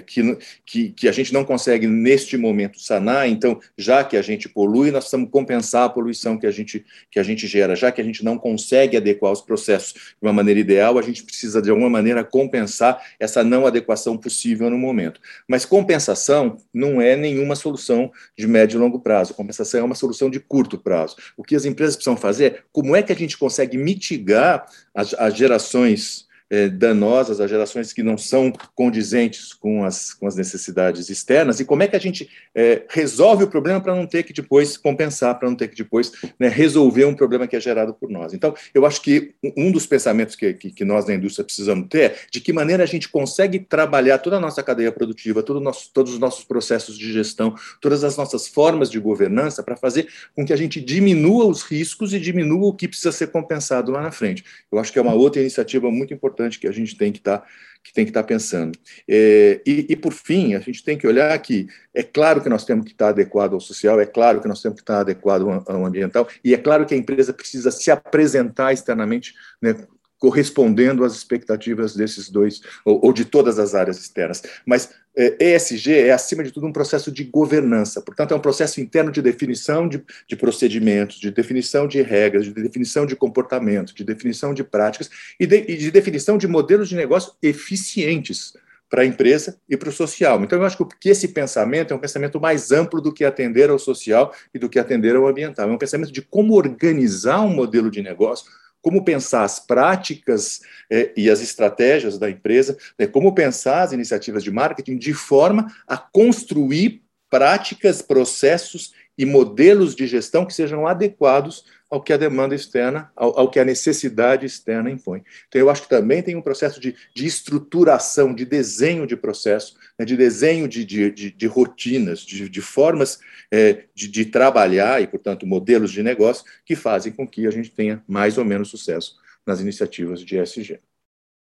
que, 0.07 0.37
que, 0.65 0.89
que, 0.89 1.07
a 1.07 1.11
gente 1.11 1.31
não 1.31 1.45
consegue 1.45 1.85
neste 1.85 2.35
momento 2.37 2.81
sanar, 2.81 3.29
então, 3.29 3.59
já 3.77 4.03
que 4.03 4.17
a 4.17 4.21
gente 4.21 4.49
polui, 4.49 4.89
nós 4.89 5.03
precisamos 5.03 5.29
compensar 5.29 5.85
a 5.85 5.89
poluição 5.89 6.37
que 6.37 6.47
a 6.47 6.51
gente, 6.51 6.83
que 7.11 7.19
a 7.19 7.23
gente 7.23 7.45
gera, 7.45 7.75
já 7.75 7.91
que 7.91 8.01
a 8.01 8.03
gente 8.03 8.23
não 8.23 8.37
consegue 8.37 8.97
adequar 8.97 9.31
os 9.31 9.41
processos 9.41 9.93
de 9.93 10.17
uma 10.21 10.33
maneira 10.33 10.59
ideal, 10.59 10.97
a 10.97 11.03
gente 11.03 11.23
precisa, 11.23 11.61
de 11.61 11.69
alguma 11.69 11.89
maneira, 11.89 12.23
compensar 12.23 12.99
essa 13.19 13.43
não 13.43 13.67
adequação 13.67 14.17
possível 14.17 14.71
no 14.71 14.77
momento. 14.77 15.21
Mas 15.47 15.65
compensação 15.65 16.57
não 16.73 16.99
é 16.99 17.15
nenhuma 17.15 17.55
solução 17.55 18.11
de 18.35 18.47
médio 18.47 18.77
e 18.77 18.79
longo 18.79 18.99
prazo, 18.99 19.35
compensação 19.35 19.81
é 19.81 19.83
uma 19.83 19.95
solução 19.95 20.31
de 20.31 20.39
curto 20.39 20.79
prazo. 20.79 21.15
O 21.37 21.43
que 21.43 21.55
as 21.55 21.65
empresas 21.65 21.95
precisam 21.95 22.17
fazer 22.17 22.45
é 22.45 22.59
como 22.71 22.95
é 22.95 23.03
que 23.03 23.11
a 23.11 23.15
gente 23.15 23.37
consegue 23.37 23.77
mitigar 23.77 24.65
as, 24.95 25.13
as 25.13 25.35
gerações 25.35 26.23
é, 26.23 26.32
danosas 26.69 27.41
a 27.41 27.47
gerações 27.47 27.91
que 27.91 28.03
não 28.03 28.17
são 28.17 28.53
condizentes 28.75 29.53
com 29.53 29.83
as, 29.83 30.13
com 30.13 30.27
as 30.27 30.35
necessidades 30.35 31.09
externas 31.09 31.59
e 31.59 31.65
como 31.65 31.81
é 31.81 31.87
que 31.87 31.95
a 31.95 31.99
gente 31.99 32.29
é, 32.53 32.83
resolve 32.89 33.43
o 33.43 33.47
problema 33.47 33.81
para 33.81 33.95
não 33.95 34.05
ter 34.05 34.23
que 34.23 34.33
depois 34.33 34.77
compensar, 34.77 35.39
para 35.39 35.49
não 35.49 35.55
ter 35.55 35.67
que 35.67 35.75
depois 35.75 36.11
né, 36.39 36.47
resolver 36.47 37.05
um 37.05 37.15
problema 37.15 37.47
que 37.47 37.55
é 37.55 37.59
gerado 37.59 37.93
por 37.93 38.09
nós. 38.09 38.33
Então, 38.33 38.53
eu 38.73 38.85
acho 38.85 39.01
que 39.01 39.33
um 39.57 39.71
dos 39.71 39.85
pensamentos 39.85 40.35
que, 40.35 40.53
que, 40.53 40.71
que, 40.71 40.85
nós 40.85 41.07
na 41.07 41.15
indústria 41.15 41.43
precisamos 41.43 41.87
ter 41.87 42.03
é 42.03 42.15
de 42.31 42.39
que 42.39 42.53
maneira 42.53 42.83
a 42.83 42.85
gente 42.85 43.09
consegue 43.09 43.59
trabalhar 43.59 44.17
toda 44.19 44.37
a 44.37 44.39
nossa 44.39 44.61
cadeia 44.61 44.91
produtiva, 44.91 45.41
todo 45.41 45.59
nosso, 45.59 45.89
todos 45.93 46.13
os 46.13 46.19
nossos 46.19 46.43
processos 46.43 46.97
de 46.97 47.11
gestão, 47.11 47.55
todas 47.81 48.03
as 48.03 48.17
nossas 48.17 48.47
formas 48.47 48.91
de 48.91 48.99
governança 48.99 49.63
para 49.63 49.75
fazer 49.75 50.07
com 50.35 50.45
que 50.45 50.53
a 50.53 50.57
gente 50.57 50.81
diminua 50.81 51.45
os 51.45 51.63
riscos 51.63 52.13
e 52.13 52.19
diminua 52.19 52.67
o 52.67 52.73
que 52.73 52.87
precisa 52.87 53.11
ser 53.11 53.27
compensado 53.27 53.91
lá 53.91 54.01
na 54.01 54.11
frente. 54.11 54.43
Eu 54.71 54.77
acho 54.79 54.91
que 54.91 54.99
é 54.99 55.01
uma 55.01 55.13
outra 55.13 55.41
iniciativa 55.41 55.89
muito 55.89 56.13
importante 56.13 56.42
importante 56.43 56.59
que 56.59 56.67
a 56.67 56.71
gente 56.71 56.97
tem 56.97 57.11
que 57.11 57.19
estar 57.19 57.39
tá, 57.39 57.47
que 57.83 57.93
tem 57.93 58.05
que 58.05 58.11
estar 58.11 58.21
tá 58.21 58.27
pensando. 58.27 58.77
É, 59.07 59.61
e, 59.65 59.87
e, 59.89 59.95
por 59.95 60.13
fim, 60.13 60.55
a 60.55 60.59
gente 60.59 60.83
tem 60.83 60.97
que 60.97 61.07
olhar 61.07 61.37
que 61.39 61.67
é 61.93 62.01
claro 62.01 62.41
que 62.41 62.49
nós 62.49 62.65
temos 62.65 62.85
que 62.85 62.91
estar 62.91 63.05
tá 63.05 63.11
adequado 63.11 63.53
ao 63.53 63.59
social, 63.59 63.99
é 63.99 64.05
claro 64.05 64.41
que 64.41 64.47
nós 64.47 64.61
temos 64.61 64.77
que 64.77 64.83
estar 64.83 65.01
adequado 65.01 65.43
ao 65.67 65.85
ambiental, 65.85 66.27
e 66.43 66.53
é 66.53 66.57
claro 66.57 66.85
que 66.85 66.93
a 66.93 66.97
empresa 66.97 67.33
precisa 67.33 67.71
se 67.71 67.91
apresentar 67.91 68.71
externamente 68.71 69.33
né, 69.61 69.75
correspondendo 70.23 71.03
às 71.03 71.13
expectativas 71.13 71.93
desses 71.93 72.29
dois, 72.29 72.61
ou, 72.85 73.07
ou 73.07 73.11
de 73.11 73.25
todas 73.25 73.59
as 73.59 73.75
áreas 73.75 73.99
externas. 73.99 74.41
Mas 74.65 74.89
é, 75.17 75.53
ESG 75.53 75.91
é, 75.95 76.11
acima 76.13 76.45
de 76.45 76.49
tudo, 76.49 76.65
um 76.65 76.71
processo 76.71 77.11
de 77.11 77.25
governança, 77.25 78.01
portanto, 78.01 78.33
é 78.33 78.37
um 78.37 78.39
processo 78.39 78.79
interno 78.79 79.11
de 79.11 79.21
definição 79.21 79.85
de, 79.85 80.01
de 80.25 80.37
procedimentos, 80.37 81.19
de 81.19 81.29
definição 81.29 81.89
de 81.89 82.01
regras, 82.01 82.45
de 82.45 82.53
definição 82.53 83.05
de 83.05 83.17
comportamento, 83.17 83.93
de 83.93 84.05
definição 84.05 84.53
de 84.53 84.63
práticas 84.63 85.09
e 85.37 85.45
de, 85.45 85.57
e 85.67 85.75
de 85.75 85.91
definição 85.91 86.37
de 86.37 86.47
modelos 86.47 86.87
de 86.87 86.95
negócio 86.95 87.33
eficientes 87.43 88.53
para 88.89 89.01
a 89.01 89.05
empresa 89.05 89.57
e 89.69 89.75
para 89.75 89.89
o 89.89 89.91
social. 89.91 90.41
Então, 90.41 90.57
eu 90.57 90.65
acho 90.65 90.77
que 91.01 91.09
esse 91.09 91.27
pensamento 91.27 91.91
é 91.91 91.97
um 91.97 91.99
pensamento 91.99 92.39
mais 92.39 92.71
amplo 92.71 93.01
do 93.01 93.13
que 93.13 93.25
atender 93.25 93.69
ao 93.69 93.77
social 93.77 94.33
e 94.53 94.59
do 94.59 94.69
que 94.69 94.79
atender 94.79 95.17
ao 95.17 95.27
ambiental. 95.27 95.69
É 95.69 95.73
um 95.73 95.77
pensamento 95.77 96.13
de 96.13 96.21
como 96.21 96.53
organizar 96.53 97.41
um 97.41 97.49
modelo 97.49 97.91
de 97.91 98.01
negócio 98.01 98.49
como 98.83 99.03
pensar 99.03 99.45
as 99.45 99.59
práticas 99.59 100.61
é, 100.91 101.11
e 101.15 101.29
as 101.29 101.41
estratégias 101.41 102.19
da 102.19 102.29
empresa, 102.29 102.77
né, 102.99 103.07
como 103.07 103.33
pensar 103.33 103.81
as 103.81 103.93
iniciativas 103.93 104.43
de 104.43 104.51
marketing 104.51 104.97
de 104.97 105.13
forma 105.13 105.73
a 105.87 105.97
construir 105.97 107.01
práticas, 107.29 108.01
processos 108.01 108.93
e 109.17 109.25
modelos 109.25 109.95
de 109.95 110.05
gestão 110.05 110.45
que 110.45 110.53
sejam 110.53 110.85
adequados 110.85 111.65
ao 111.93 112.01
que 112.01 112.11
a 112.11 112.17
demanda 112.17 112.55
externa, 112.55 113.11
ao, 113.15 113.41
ao, 113.41 113.51
que 113.51 113.59
a 113.59 113.63
necessidade 113.63 114.47
externa 114.47 114.89
impõe. 114.89 115.23
Então, 115.47 115.61
eu 115.61 115.69
acho 115.69 115.83
que 115.83 115.89
também 115.89 116.23
tem 116.23 116.35
um 116.35 116.41
processo 116.41 116.79
de, 116.79 116.95
de 117.15 117.23
estruturação, 117.27 118.33
de 118.33 118.45
desenho 118.45 119.05
de 119.05 119.15
processo, 119.15 119.77
né, 119.99 120.03
de 120.03 120.17
desenho 120.17 120.67
de, 120.67 120.83
de, 120.83 121.11
de, 121.11 121.29
de 121.29 121.45
rotinas, 121.45 122.21
de, 122.21 122.61
formas 122.61 123.19
é, 123.51 123.85
de, 123.93 124.25
trabalhar 124.25 125.03
e, 125.03 125.07
portanto, 125.07 125.45
modelos 125.45 125.91
de 125.91 126.01
negócio 126.01 126.43
que 126.65 126.75
fazem 126.75 127.13
com 127.13 127.27
que 127.27 127.45
a 127.45 127.51
gente 127.51 127.69
tenha 127.69 128.03
mais 128.07 128.39
ou 128.39 128.43
menos 128.43 128.69
sucesso 128.69 129.15
nas 129.45 129.61
iniciativas 129.61 130.21
de 130.21 130.35
ESG. 130.35 130.79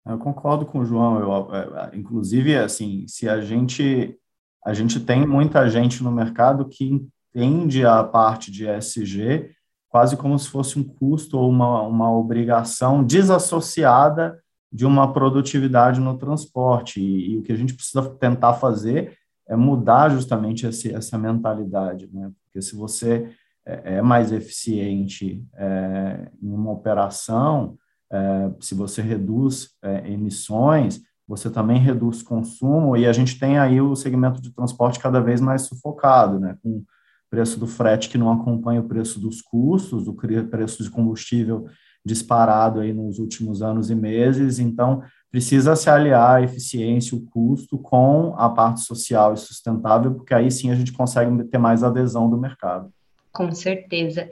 Eu 0.05 0.19
concordo 0.19 0.67
com 0.67 0.81
o 0.81 0.85
João. 0.85 1.21
Eu, 1.21 1.55
é, 1.55 1.97
inclusive, 1.97 2.57
assim, 2.57 3.07
se 3.07 3.29
a 3.29 3.41
gente 3.41 4.19
a 4.67 4.75
gente 4.75 4.99
tem 4.99 5.25
muita 5.25 5.71
gente 5.71 6.03
no 6.03 6.11
mercado 6.11 6.69
que 6.69 7.09
entende 7.33 7.87
a 7.87 8.03
parte 8.03 8.51
de 8.51 8.67
ESG 8.69 9.55
quase 9.91 10.17
como 10.17 10.39
se 10.39 10.49
fosse 10.49 10.79
um 10.79 10.85
custo 10.85 11.37
ou 11.37 11.51
uma, 11.51 11.83
uma 11.83 12.17
obrigação 12.17 13.05
desassociada 13.05 14.41
de 14.73 14.87
uma 14.87 15.13
produtividade 15.13 16.01
no 16.01 16.17
transporte. 16.17 17.01
E, 17.01 17.33
e, 17.33 17.39
o 17.39 17.43
que 17.43 17.53
a 17.53 17.57
gente 17.57 17.75
precisa 17.75 18.09
tentar 18.11 18.55
fazer 18.55 19.19
é 19.49 19.57
mudar 19.57 20.09
justamente 20.11 20.65
esse, 20.65 20.95
essa 20.95 21.19
mentalidade, 21.19 22.09
né? 22.13 22.31
Porque 22.45 22.63
se 22.63 22.77
você 22.77 23.35
é, 23.67 23.97
é 23.97 24.03
mais 24.03 24.31
eficiente 24.31 25.45
é, 25.57 26.31
em 26.41 26.53
uma 26.53 26.71
operação, 26.71 27.77
é, 28.13 28.51
se 28.61 28.77
você 28.77 29.03
reduz 29.03 29.71
é, 29.83 30.09
emissões, 30.09 31.01
você 31.27 31.51
também 31.51 31.79
reduz 31.79 32.23
consumo, 32.23 32.97
e 32.97 33.07
a 33.07 33.13
gente 33.13 33.39
tem 33.39 33.59
aí 33.59 33.81
o 33.81 33.97
segmento 33.97 34.41
de 34.41 34.53
transporte 34.53 35.01
cada 35.01 35.21
vez 35.21 35.41
mais 35.41 35.63
sufocado, 35.63 36.39
né? 36.39 36.57
Com 36.63 36.85
preço 37.31 37.59
do 37.59 37.67
frete 37.67 38.09
que 38.09 38.19
não 38.19 38.33
acompanha 38.33 38.81
o 38.81 38.89
preço 38.89 39.21
dos 39.21 39.41
custos, 39.41 40.09
o 40.09 40.15
preço 40.15 40.83
de 40.83 40.91
combustível 40.91 41.67
disparado 42.05 42.81
aí 42.81 42.93
nos 42.93 43.19
últimos 43.19 43.63
anos 43.63 43.91
e 43.91 43.95
meses, 43.95 44.59
então 44.59 45.03
precisa 45.31 45.77
se 45.77 45.89
aliar 45.89 46.37
a 46.37 46.43
eficiência, 46.43 47.17
o 47.17 47.25
custo 47.27 47.79
com 47.79 48.35
a 48.37 48.49
parte 48.49 48.81
social 48.81 49.35
e 49.35 49.37
sustentável, 49.37 50.15
porque 50.15 50.35
aí 50.35 50.51
sim 50.51 50.71
a 50.71 50.75
gente 50.75 50.93
consegue 50.93 51.45
ter 51.45 51.59
mais 51.59 51.85
adesão 51.85 52.29
do 52.29 52.39
mercado. 52.39 52.93
Com 53.33 53.53
certeza. 53.53 54.29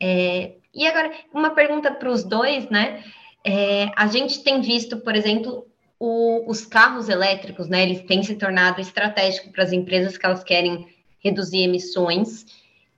É, 0.00 0.54
e 0.74 0.86
agora, 0.86 1.12
uma 1.32 1.50
pergunta 1.50 1.92
para 1.92 2.10
os 2.10 2.24
dois, 2.24 2.68
né? 2.68 3.04
É, 3.44 3.90
a 3.96 4.06
gente 4.06 4.42
tem 4.42 4.60
visto, 4.60 4.98
por 4.98 5.14
exemplo, 5.14 5.66
o, 5.98 6.50
os 6.50 6.64
carros 6.64 7.08
elétricos, 7.08 7.68
né? 7.68 7.82
Eles 7.82 8.02
têm 8.02 8.22
se 8.22 8.34
tornado 8.34 8.80
estratégico 8.80 9.52
para 9.52 9.62
as 9.62 9.72
empresas 9.72 10.16
que 10.16 10.26
elas 10.26 10.42
querem 10.42 10.86
reduzir 11.22 11.62
emissões, 11.62 12.46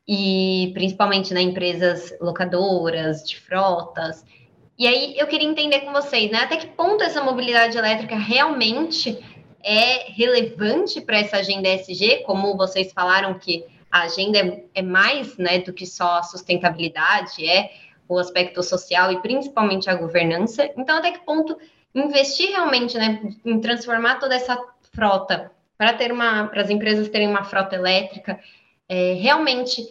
e 0.06 0.70
principalmente 0.74 1.32
né, 1.32 1.40
empresas 1.40 2.14
locadoras, 2.20 3.22
de 3.22 3.38
frotas. 3.40 4.24
E 4.78 4.86
aí 4.86 5.14
eu 5.16 5.26
queria 5.26 5.48
entender 5.48 5.80
com 5.80 5.92
vocês, 5.92 6.30
né, 6.30 6.38
até 6.38 6.56
que 6.56 6.66
ponto 6.68 7.04
essa 7.04 7.22
mobilidade 7.22 7.76
elétrica 7.76 8.16
realmente 8.16 9.18
é 9.64 10.10
relevante 10.10 11.00
para 11.00 11.18
essa 11.18 11.36
agenda 11.36 11.68
ESG, 11.68 12.24
como 12.24 12.56
vocês 12.56 12.92
falaram 12.92 13.38
que 13.38 13.64
a 13.90 14.02
agenda 14.02 14.38
é, 14.38 14.64
é 14.74 14.82
mais 14.82 15.36
né, 15.36 15.60
do 15.60 15.72
que 15.72 15.86
só 15.86 16.18
a 16.18 16.22
sustentabilidade, 16.22 17.46
é 17.46 17.70
o 18.08 18.18
aspecto 18.18 18.62
social 18.62 19.12
e 19.12 19.20
principalmente 19.20 19.88
a 19.88 19.94
governança. 19.94 20.68
Então, 20.76 20.98
até 20.98 21.12
que 21.12 21.24
ponto 21.24 21.56
investir 21.94 22.48
realmente 22.50 22.96
né, 22.98 23.22
em 23.44 23.60
transformar 23.60 24.16
toda 24.16 24.34
essa 24.34 24.58
frota 24.92 25.52
para 25.76 25.92
ter 25.94 26.12
uma 26.12 26.46
para 26.48 26.62
as 26.62 26.70
empresas 26.70 27.08
terem 27.08 27.28
uma 27.28 27.44
frota 27.44 27.74
elétrica 27.74 28.38
é, 28.88 29.14
realmente 29.14 29.82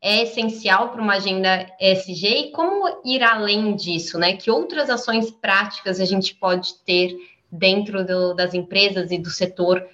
é 0.00 0.22
essencial 0.22 0.90
para 0.90 1.02
uma 1.02 1.14
agenda 1.14 1.66
ESG 1.80 2.26
e 2.26 2.50
como 2.52 3.00
ir 3.04 3.22
além 3.22 3.74
disso, 3.74 4.18
né? 4.18 4.36
Que 4.36 4.50
outras 4.50 4.88
ações 4.88 5.30
práticas 5.30 6.00
a 6.00 6.04
gente 6.04 6.34
pode 6.34 6.74
ter 6.84 7.16
dentro 7.50 8.04
do, 8.04 8.34
das 8.34 8.54
empresas 8.54 9.10
e 9.10 9.18
do 9.18 9.30
setor 9.30 9.86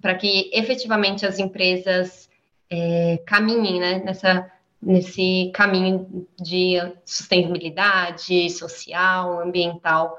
para 0.00 0.14
que 0.14 0.50
efetivamente 0.52 1.26
as 1.26 1.38
empresas 1.38 2.28
é, 2.70 3.20
caminhem 3.26 3.80
né, 3.80 4.02
nessa, 4.04 4.50
nesse 4.80 5.50
caminho 5.54 6.26
de 6.40 6.76
sustentabilidade 7.04 8.50
social, 8.50 9.40
ambiental. 9.40 10.16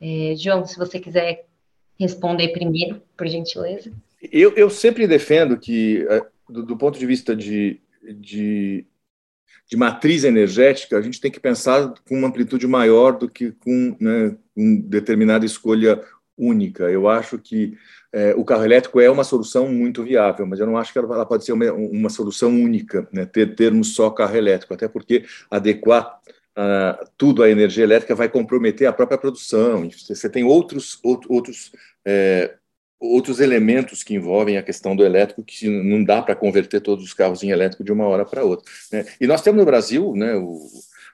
É, 0.00 0.34
João, 0.36 0.64
se 0.64 0.78
você 0.78 0.98
quiser 0.98 1.46
responder 1.98 2.48
primeiro, 2.48 3.02
por 3.16 3.26
gentileza. 3.26 3.92
Eu, 4.20 4.52
eu 4.54 4.68
sempre 4.68 5.06
defendo 5.06 5.58
que, 5.58 6.06
é, 6.08 6.26
do, 6.48 6.64
do 6.64 6.76
ponto 6.76 6.98
de 6.98 7.06
vista 7.06 7.36
de, 7.36 7.80
de, 8.02 8.84
de, 9.68 9.76
matriz 9.76 10.24
energética, 10.24 10.98
a 10.98 11.02
gente 11.02 11.20
tem 11.20 11.30
que 11.30 11.40
pensar 11.40 11.94
com 12.08 12.16
uma 12.16 12.28
amplitude 12.28 12.66
maior 12.66 13.12
do 13.12 13.28
que 13.28 13.52
com 13.52 13.96
né, 14.00 14.36
uma 14.56 14.80
determinada 14.82 15.46
escolha 15.46 16.02
única. 16.36 16.84
Eu 16.84 17.08
acho 17.08 17.38
que 17.38 17.76
é, 18.12 18.34
o 18.34 18.44
carro 18.44 18.64
elétrico 18.64 19.00
é 19.00 19.10
uma 19.10 19.24
solução 19.24 19.68
muito 19.68 20.02
viável, 20.02 20.46
mas 20.46 20.60
eu 20.60 20.66
não 20.66 20.76
acho 20.76 20.92
que 20.92 20.98
ela, 20.98 21.26
pode 21.26 21.44
ser 21.44 21.52
uma, 21.52 21.72
uma 21.72 22.08
solução 22.08 22.48
única, 22.50 23.08
né, 23.12 23.26
ter 23.26 23.54
termos 23.54 23.94
só 23.94 24.10
carro 24.10 24.36
elétrico, 24.36 24.72
até 24.72 24.88
porque 24.88 25.24
adequar 25.50 26.18
uh, 26.56 27.08
tudo 27.16 27.42
à 27.42 27.50
energia 27.50 27.84
elétrica 27.84 28.14
vai 28.14 28.28
comprometer 28.28 28.86
a 28.88 28.92
própria 28.92 29.18
produção. 29.18 29.88
Você 29.90 30.28
tem 30.28 30.44
outros, 30.44 30.98
outros, 31.02 31.72
é, 32.04 32.56
outros 33.00 33.40
elementos 33.40 34.02
que 34.02 34.14
envolvem 34.14 34.56
a 34.56 34.62
questão 34.62 34.96
do 34.96 35.04
elétrico 35.04 35.44
que 35.44 35.68
não 35.68 36.02
dá 36.02 36.20
para 36.20 36.34
converter 36.34 36.80
todos 36.80 37.04
os 37.04 37.14
carros 37.14 37.42
em 37.42 37.50
elétrico 37.50 37.84
de 37.84 37.92
uma 37.92 38.06
hora 38.06 38.24
para 38.24 38.44
outra. 38.44 38.64
Né? 38.92 39.06
E 39.20 39.26
nós 39.26 39.40
temos 39.40 39.58
no 39.60 39.66
Brasil, 39.66 40.14
né, 40.16 40.34
o 40.34 40.58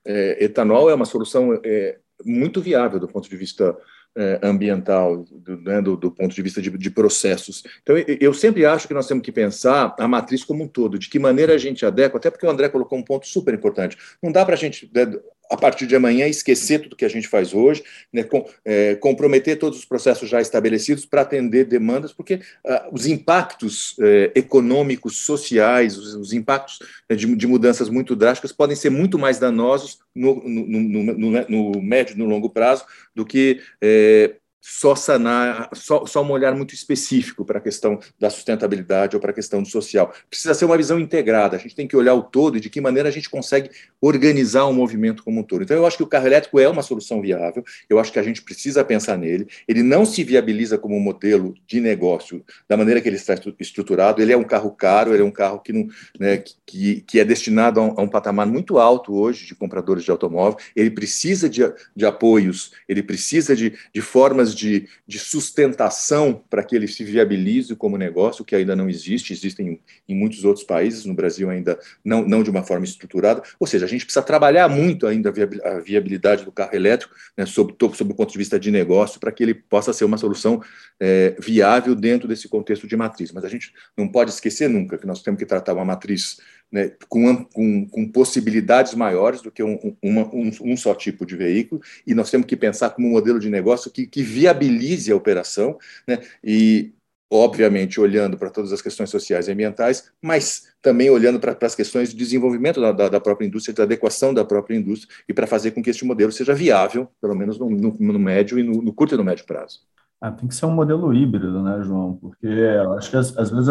é, 0.04 0.44
etanol 0.44 0.88
é 0.88 0.94
uma 0.94 1.04
solução 1.04 1.58
é, 1.64 1.98
muito 2.24 2.60
viável 2.60 2.98
do 2.98 3.08
ponto 3.08 3.28
de 3.28 3.36
vista 3.36 3.76
é, 4.16 4.38
ambiental, 4.42 5.24
do, 5.30 5.60
né, 5.60 5.82
do, 5.82 5.96
do, 5.96 6.10
ponto 6.10 6.34
de 6.34 6.42
vista 6.42 6.62
de, 6.62 6.70
de, 6.70 6.90
processos. 6.90 7.64
Então, 7.82 7.96
eu 8.20 8.32
sempre 8.32 8.64
acho 8.64 8.86
que 8.86 8.94
nós 8.94 9.08
temos 9.08 9.24
que 9.24 9.32
pensar 9.32 9.94
a 9.98 10.06
matriz 10.06 10.44
como 10.44 10.62
um 10.62 10.68
todo, 10.68 10.98
de 10.98 11.08
que 11.08 11.18
maneira 11.18 11.54
a 11.54 11.58
gente 11.58 11.84
adequa, 11.84 12.18
até 12.18 12.30
porque 12.30 12.46
o 12.46 12.50
André 12.50 12.68
colocou 12.68 12.96
um 12.96 13.02
ponto 13.02 13.26
super 13.26 13.52
importante. 13.52 13.98
Não 14.22 14.30
dá 14.30 14.44
para 14.44 14.54
a 14.54 14.58
gente, 14.58 14.88
né, 14.94 15.06
a 15.54 15.56
partir 15.56 15.86
de 15.86 15.96
amanhã, 15.96 16.26
esquecer 16.26 16.80
tudo 16.80 16.96
que 16.96 17.04
a 17.04 17.08
gente 17.08 17.28
faz 17.28 17.54
hoje, 17.54 17.82
né, 18.12 18.22
com, 18.22 18.46
é, 18.64 18.94
comprometer 18.96 19.58
todos 19.58 19.78
os 19.78 19.84
processos 19.84 20.28
já 20.28 20.40
estabelecidos 20.40 21.06
para 21.06 21.22
atender 21.22 21.64
demandas, 21.64 22.12
porque 22.12 22.40
ah, 22.66 22.88
os 22.92 23.06
impactos 23.06 23.96
é, 24.00 24.32
econômicos, 24.34 25.18
sociais, 25.18 25.96
os, 25.96 26.14
os 26.14 26.32
impactos 26.32 26.78
né, 27.08 27.16
de, 27.16 27.34
de, 27.34 27.46
mudanças 27.46 27.88
muito 27.88 28.14
drásticas 28.14 28.52
podem 28.52 28.76
ser 28.76 28.90
muito 28.90 29.18
mais 29.18 29.38
danosos 29.38 29.98
no, 30.14 30.42
no, 30.46 30.66
no, 30.66 31.48
no, 31.48 31.82
médio 31.82 32.14
e 32.14 32.18
no 32.18 32.26
longo 32.26 32.50
prazo 32.50 32.84
do 33.14 33.24
que 33.24 33.60
é, 33.80 34.34
só 34.66 34.96
sanar, 34.96 35.68
só, 35.74 36.06
só 36.06 36.24
um 36.24 36.30
olhar 36.30 36.54
muito 36.54 36.74
específico 36.74 37.44
para 37.44 37.58
a 37.58 37.60
questão 37.60 37.98
da 38.18 38.30
sustentabilidade 38.30 39.14
ou 39.14 39.20
para 39.20 39.30
a 39.30 39.34
questão 39.34 39.62
do 39.62 39.68
social. 39.68 40.14
Precisa 40.30 40.54
ser 40.54 40.64
uma 40.64 40.78
visão 40.78 40.98
integrada, 40.98 41.54
a 41.54 41.58
gente 41.58 41.76
tem 41.76 41.86
que 41.86 41.94
olhar 41.94 42.14
o 42.14 42.22
todo 42.22 42.56
e 42.56 42.60
de 42.60 42.70
que 42.70 42.80
maneira 42.80 43.10
a 43.10 43.12
gente 43.12 43.28
consegue 43.28 43.70
organizar 44.00 44.64
um 44.66 44.72
movimento 44.72 45.22
como 45.22 45.40
um 45.40 45.42
todo. 45.42 45.62
Então, 45.62 45.76
eu 45.76 45.86
acho 45.86 45.98
que 45.98 46.02
o 46.02 46.06
carro 46.06 46.26
elétrico 46.26 46.58
é 46.58 46.66
uma 46.66 46.80
solução 46.80 47.20
viável, 47.20 47.62
eu 47.90 47.98
acho 47.98 48.10
que 48.10 48.18
a 48.18 48.22
gente 48.22 48.40
precisa 48.40 48.82
pensar 48.82 49.18
nele, 49.18 49.46
ele 49.68 49.82
não 49.82 50.06
se 50.06 50.24
viabiliza 50.24 50.78
como 50.78 50.96
um 50.96 51.00
modelo 51.00 51.54
de 51.66 51.78
negócio 51.78 52.42
da 52.66 52.74
maneira 52.74 53.02
que 53.02 53.08
ele 53.08 53.16
está 53.16 53.34
estruturado, 53.60 54.22
ele 54.22 54.32
é 54.32 54.36
um 54.36 54.44
carro 54.44 54.70
caro, 54.70 55.12
ele 55.12 55.22
é 55.22 55.26
um 55.26 55.30
carro 55.30 55.60
que, 55.60 55.74
não, 55.74 55.86
né, 56.18 56.42
que, 56.64 57.02
que 57.02 57.20
é 57.20 57.24
destinado 57.24 57.80
a 57.80 57.82
um, 57.82 57.94
a 57.98 58.02
um 58.02 58.08
patamar 58.08 58.46
muito 58.46 58.78
alto 58.78 59.12
hoje 59.14 59.44
de 59.44 59.54
compradores 59.54 60.04
de 60.04 60.10
automóvel, 60.10 60.58
ele 60.74 60.90
precisa 60.90 61.50
de, 61.50 61.70
de 61.94 62.06
apoios, 62.06 62.72
ele 62.88 63.02
precisa 63.02 63.54
de, 63.54 63.74
de 63.92 64.00
formas 64.00 64.53
de, 64.54 64.88
de 65.06 65.18
sustentação 65.18 66.44
para 66.48 66.62
que 66.62 66.74
ele 66.74 66.88
se 66.88 67.04
viabilize 67.04 67.74
como 67.76 67.98
negócio, 67.98 68.44
que 68.44 68.54
ainda 68.54 68.74
não 68.74 68.88
existe, 68.88 69.32
existem 69.32 69.80
em 70.08 70.14
muitos 70.14 70.44
outros 70.44 70.64
países, 70.64 71.04
no 71.04 71.14
Brasil 71.14 71.50
ainda 71.50 71.78
não, 72.04 72.26
não 72.26 72.42
de 72.42 72.50
uma 72.50 72.62
forma 72.62 72.84
estruturada. 72.84 73.42
Ou 73.58 73.66
seja, 73.66 73.84
a 73.84 73.88
gente 73.88 74.04
precisa 74.04 74.24
trabalhar 74.24 74.68
muito 74.68 75.06
ainda 75.06 75.32
a 75.64 75.80
viabilidade 75.80 76.44
do 76.44 76.52
carro 76.52 76.74
elétrico, 76.74 77.14
né, 77.36 77.46
sob, 77.46 77.74
sob 77.94 78.12
o 78.12 78.14
ponto 78.14 78.32
de 78.32 78.38
vista 78.38 78.58
de 78.58 78.70
negócio, 78.70 79.20
para 79.20 79.32
que 79.32 79.42
ele 79.42 79.54
possa 79.54 79.92
ser 79.92 80.04
uma 80.04 80.18
solução 80.18 80.62
é, 81.00 81.36
viável 81.38 81.94
dentro 81.94 82.28
desse 82.28 82.48
contexto 82.48 82.86
de 82.86 82.96
matriz. 82.96 83.32
Mas 83.32 83.44
a 83.44 83.48
gente 83.48 83.72
não 83.96 84.08
pode 84.08 84.30
esquecer 84.30 84.68
nunca 84.68 84.98
que 84.98 85.06
nós 85.06 85.22
temos 85.22 85.38
que 85.38 85.46
tratar 85.46 85.74
uma 85.74 85.84
matriz 85.84 86.38
né, 86.74 86.90
com, 87.08 87.44
com, 87.44 87.88
com, 87.88 88.08
possibilidades 88.08 88.96
maiores 88.96 89.40
do 89.40 89.48
que 89.48 89.62
um, 89.62 89.78
uma, 90.02 90.22
um, 90.34 90.50
um, 90.60 90.76
só 90.76 90.92
tipo 90.92 91.24
de 91.24 91.36
veículo, 91.36 91.80
e 92.04 92.16
nós 92.16 92.32
temos 92.32 92.48
que 92.48 92.56
pensar 92.56 92.90
como 92.90 93.06
um 93.06 93.12
modelo 93.12 93.38
de 93.38 93.48
negócio 93.48 93.92
que, 93.92 94.08
que 94.08 94.24
viabilize 94.24 95.12
a 95.12 95.14
operação, 95.14 95.78
né, 96.04 96.18
e, 96.42 96.92
obviamente, 97.30 98.00
olhando 98.00 98.36
para 98.36 98.50
todas 98.50 98.72
as 98.72 98.82
questões 98.82 99.08
sociais 99.08 99.46
e 99.46 99.52
ambientais, 99.52 100.10
mas 100.20 100.74
também 100.82 101.08
olhando 101.08 101.38
para, 101.38 101.56
as 101.62 101.76
questões 101.76 102.10
de 102.10 102.16
desenvolvimento 102.16 102.80
da, 102.80 102.90
da, 102.90 103.08
da, 103.08 103.20
própria 103.20 103.46
indústria, 103.46 103.72
da 103.72 103.84
adequação 103.84 104.34
da 104.34 104.44
própria 104.44 104.76
indústria, 104.76 105.14
e 105.28 105.32
para 105.32 105.46
fazer 105.46 105.70
com 105.70 105.80
que 105.80 105.90
este 105.90 106.04
modelo 106.04 106.32
seja 106.32 106.54
viável, 106.54 107.08
pelo 107.20 107.36
menos 107.36 107.56
no, 107.56 107.70
no, 107.70 107.96
no 108.00 108.18
médio 108.18 108.58
e 108.58 108.64
no, 108.64 108.82
no, 108.82 108.92
curto 108.92 109.14
e 109.14 109.18
no 109.18 109.22
médio 109.22 109.46
prazo. 109.46 109.78
Ah, 110.20 110.32
tem 110.32 110.48
que 110.48 110.54
ser 110.56 110.66
um 110.66 110.72
modelo 110.72 111.14
híbrido, 111.14 111.62
né, 111.62 111.84
João? 111.84 112.14
Porque 112.16 112.48
eu 112.48 112.94
acho 112.94 113.10
que 113.10 113.16
às, 113.16 113.38
às 113.38 113.52
vezes 113.52 113.68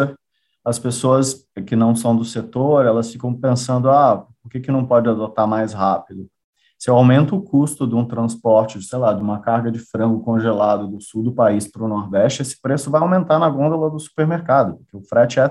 as 0.65 0.79
pessoas 0.79 1.45
que 1.65 1.75
não 1.75 1.95
são 1.95 2.15
do 2.15 2.23
setor, 2.23 2.85
elas 2.85 3.11
ficam 3.11 3.33
pensando, 3.33 3.89
ah, 3.89 4.25
por 4.41 4.49
que, 4.49 4.59
que 4.59 4.71
não 4.71 4.85
pode 4.85 5.09
adotar 5.09 5.47
mais 5.47 5.73
rápido? 5.73 6.27
Se 6.79 6.89
eu 6.89 6.95
aumento 6.95 7.35
o 7.35 7.41
custo 7.41 7.87
de 7.87 7.95
um 7.95 8.05
transporte, 8.05 8.81
sei 8.81 8.99
lá, 8.99 9.13
de 9.13 9.21
uma 9.21 9.39
carga 9.39 9.71
de 9.71 9.79
frango 9.79 10.21
congelado 10.21 10.87
do 10.87 10.99
sul 10.99 11.23
do 11.23 11.31
país 11.33 11.65
para 11.65 11.83
o 11.83 11.87
Nordeste, 11.87 12.41
esse 12.41 12.61
preço 12.61 12.91
vai 12.91 13.01
aumentar 13.01 13.39
na 13.39 13.49
gôndola 13.49 13.89
do 13.89 13.99
supermercado, 13.99 14.75
porque 14.75 14.97
o 14.97 15.01
frete 15.01 15.39
é, 15.39 15.45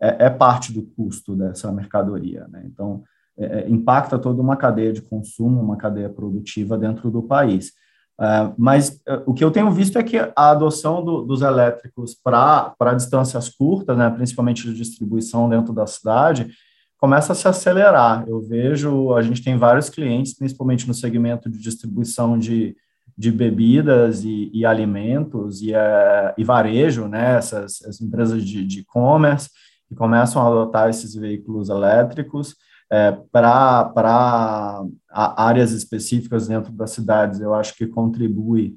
é, 0.00 0.26
é 0.26 0.30
parte 0.30 0.72
do 0.72 0.82
custo 0.82 1.36
dessa 1.36 1.70
mercadoria. 1.70 2.48
Né? 2.48 2.64
Então, 2.66 3.04
é, 3.38 3.60
é 3.60 3.70
impacta 3.70 4.18
toda 4.18 4.42
uma 4.42 4.56
cadeia 4.56 4.92
de 4.92 5.02
consumo, 5.02 5.60
uma 5.60 5.76
cadeia 5.76 6.08
produtiva 6.08 6.76
dentro 6.76 7.12
do 7.12 7.22
país. 7.22 7.72
Uh, 8.18 8.54
mas 8.56 9.00
uh, 9.06 9.22
o 9.26 9.34
que 9.34 9.44
eu 9.44 9.50
tenho 9.50 9.70
visto 9.70 9.98
é 9.98 10.02
que 10.02 10.16
a 10.16 10.50
adoção 10.50 11.04
do, 11.04 11.22
dos 11.22 11.42
elétricos 11.42 12.14
para 12.14 12.94
distâncias 12.94 13.48
curtas, 13.50 13.96
né, 13.96 14.08
principalmente 14.08 14.62
de 14.62 14.74
distribuição 14.74 15.48
dentro 15.48 15.72
da 15.72 15.86
cidade, 15.86 16.50
começa 16.98 17.32
a 17.32 17.36
se 17.36 17.46
acelerar. 17.46 18.24
Eu 18.26 18.40
vejo, 18.40 19.12
a 19.12 19.20
gente 19.20 19.42
tem 19.42 19.58
vários 19.58 19.90
clientes, 19.90 20.34
principalmente 20.34 20.88
no 20.88 20.94
segmento 20.94 21.50
de 21.50 21.58
distribuição 21.58 22.38
de, 22.38 22.74
de 23.16 23.30
bebidas 23.30 24.24
e, 24.24 24.50
e 24.52 24.64
alimentos 24.64 25.60
e, 25.60 25.72
uh, 25.72 26.32
e 26.38 26.42
varejo, 26.42 27.08
né, 27.08 27.36
essas 27.36 28.00
empresas 28.00 28.42
de 28.42 28.80
e-commerce, 28.80 29.50
que 29.88 29.94
começam 29.94 30.40
a 30.42 30.48
adotar 30.48 30.88
esses 30.88 31.14
veículos 31.14 31.68
elétricos 31.68 32.56
é, 32.90 33.12
para 33.32 34.84
áreas 35.10 35.72
específicas 35.72 36.48
dentro 36.48 36.72
das 36.72 36.90
cidades, 36.90 37.40
eu 37.40 37.54
acho 37.54 37.74
que 37.74 37.86
contribui, 37.86 38.76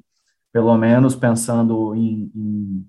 pelo 0.52 0.76
menos 0.76 1.14
pensando 1.14 1.94
em, 1.94 2.30
em, 2.34 2.86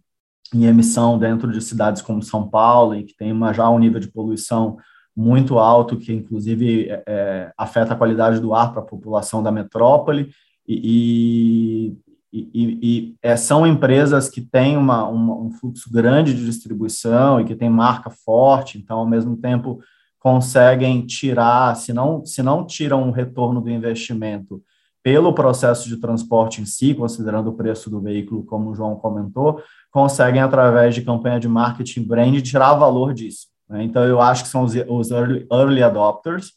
em, 0.56 0.66
emissão 0.66 1.20
dentro 1.20 1.52
de 1.52 1.62
cidades 1.62 2.02
como 2.02 2.24
São 2.24 2.48
Paulo, 2.50 2.96
em 2.96 3.06
que 3.06 3.16
tem 3.16 3.32
uma, 3.32 3.54
já 3.54 3.70
um 3.70 3.80
nível 3.80 4.00
de 4.00 4.12
poluição 4.12 4.78
muito 5.16 5.60
alto, 5.60 5.98
que 5.98 6.12
inclusive 6.12 6.90
é, 6.90 7.04
é 7.06 7.52
afeta 7.58 7.94
a 7.94 7.98
qualidade 7.98 8.40
do 8.40 8.54
ar 8.54 8.72
para 8.72 8.82
a 8.82 8.86
população 8.86 9.44
da 9.44 9.52
metrópole, 9.52 10.32
e, 10.68 11.98
e, 12.32 12.50
e, 12.54 12.80
e 12.82 13.16
é, 13.22 13.36
são 13.36 13.68
empresas 13.68 14.30
que 14.30 14.42
têm 14.42 14.78
uma, 14.78 15.08
uma, 15.08 15.36
um 15.36 15.52
fluxo 15.52 15.92
grande 15.92 16.34
de 16.34 16.46
distribuição 16.46 17.42
e 17.42 17.46
que 17.46 17.56
têm 17.56 17.70
marca 17.70 18.10
forte, 18.10 18.78
então, 18.78 19.00
ao 19.00 19.08
mesmo 19.08 19.36
tempo, 19.36 19.80
conseguem 20.22 21.04
tirar, 21.04 21.76
se 21.76 21.92
não, 21.92 22.24
se 22.24 22.44
não 22.44 22.64
tiram 22.64 23.10
o 23.10 23.12
retorno 23.12 23.60
do 23.60 23.72
investimento 23.72 24.62
pelo 25.04 25.34
processo 25.34 25.90
de 25.90 25.98
transporte 25.98 26.62
em 26.62 26.66
si, 26.66 26.94
considerando 26.94 27.50
o 27.50 27.54
preço 27.54 27.90
do 27.90 28.00
veículo, 28.00 28.46
como 28.46 28.70
o 28.70 28.76
João 28.76 28.96
comentou, 28.96 29.64
conseguem, 29.90 30.40
através 30.40 30.94
de 30.94 31.02
campanha 31.02 31.40
de 31.40 31.48
marketing 31.48 32.04
brand, 32.04 32.40
tirar 32.44 32.76
valor 32.76 33.16
disso. 33.16 33.48
Né? 33.68 33.84
Então, 33.84 34.04
eu 34.06 34.22
acho 34.22 34.44
que 34.44 34.50
são 34.50 34.64
os, 34.64 34.76
os 34.88 35.10
early, 35.10 35.48
early 35.52 35.82
adopters 35.82 36.52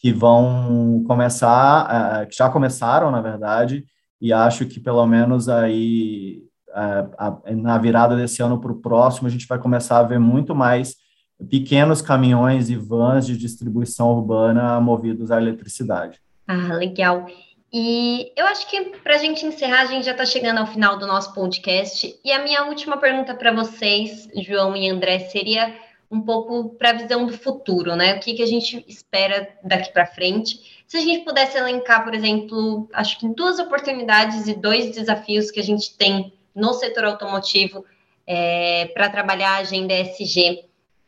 que 0.00 0.12
vão 0.12 1.04
começar, 1.06 2.24
uh, 2.24 2.28
que 2.28 2.36
já 2.36 2.50
começaram, 2.50 3.12
na 3.12 3.20
verdade, 3.20 3.84
e 4.20 4.32
acho 4.32 4.66
que 4.66 4.80
pelo 4.80 5.06
menos 5.06 5.48
aí, 5.48 6.42
uh, 6.70 7.54
na 7.54 7.78
virada 7.78 8.16
desse 8.16 8.42
ano 8.42 8.60
para 8.60 8.72
o 8.72 8.80
próximo, 8.80 9.28
a 9.28 9.30
gente 9.30 9.46
vai 9.46 9.58
começar 9.60 9.98
a 9.98 10.02
ver 10.02 10.18
muito 10.18 10.52
mais 10.52 10.96
pequenos 11.50 12.00
caminhões 12.00 12.70
e 12.70 12.76
vans 12.76 13.26
de 13.26 13.36
distribuição 13.36 14.10
urbana 14.10 14.80
movidos 14.80 15.30
à 15.30 15.40
eletricidade. 15.40 16.20
Ah, 16.46 16.74
legal. 16.74 17.26
E 17.72 18.32
eu 18.36 18.46
acho 18.46 18.70
que 18.70 18.80
para 19.02 19.16
a 19.16 19.18
gente 19.18 19.44
encerrar, 19.44 19.82
a 19.82 19.86
gente 19.86 20.04
já 20.04 20.12
está 20.12 20.24
chegando 20.24 20.58
ao 20.58 20.66
final 20.66 20.96
do 20.96 21.06
nosso 21.06 21.34
podcast. 21.34 22.18
E 22.24 22.30
a 22.30 22.42
minha 22.42 22.64
última 22.66 22.96
pergunta 22.98 23.34
para 23.34 23.52
vocês, 23.52 24.28
João 24.36 24.76
e 24.76 24.88
André, 24.88 25.18
seria 25.18 25.74
um 26.08 26.20
pouco 26.20 26.76
para 26.76 26.90
a 26.90 26.92
visão 26.92 27.26
do 27.26 27.32
futuro, 27.32 27.96
né? 27.96 28.14
O 28.14 28.20
que, 28.20 28.34
que 28.34 28.42
a 28.42 28.46
gente 28.46 28.84
espera 28.86 29.48
daqui 29.64 29.92
para 29.92 30.06
frente. 30.06 30.84
Se 30.86 30.96
a 30.96 31.00
gente 31.00 31.24
pudesse 31.24 31.58
elencar, 31.58 32.04
por 32.04 32.14
exemplo, 32.14 32.88
acho 32.92 33.18
que 33.18 33.28
duas 33.28 33.58
oportunidades 33.58 34.46
e 34.46 34.54
dois 34.54 34.94
desafios 34.94 35.50
que 35.50 35.58
a 35.58 35.64
gente 35.64 35.96
tem 35.96 36.32
no 36.54 36.72
setor 36.74 37.06
automotivo 37.06 37.84
é, 38.24 38.86
para 38.94 39.08
trabalhar 39.08 39.56
a 39.56 39.58
agenda 39.58 39.92
ESG 39.92 40.64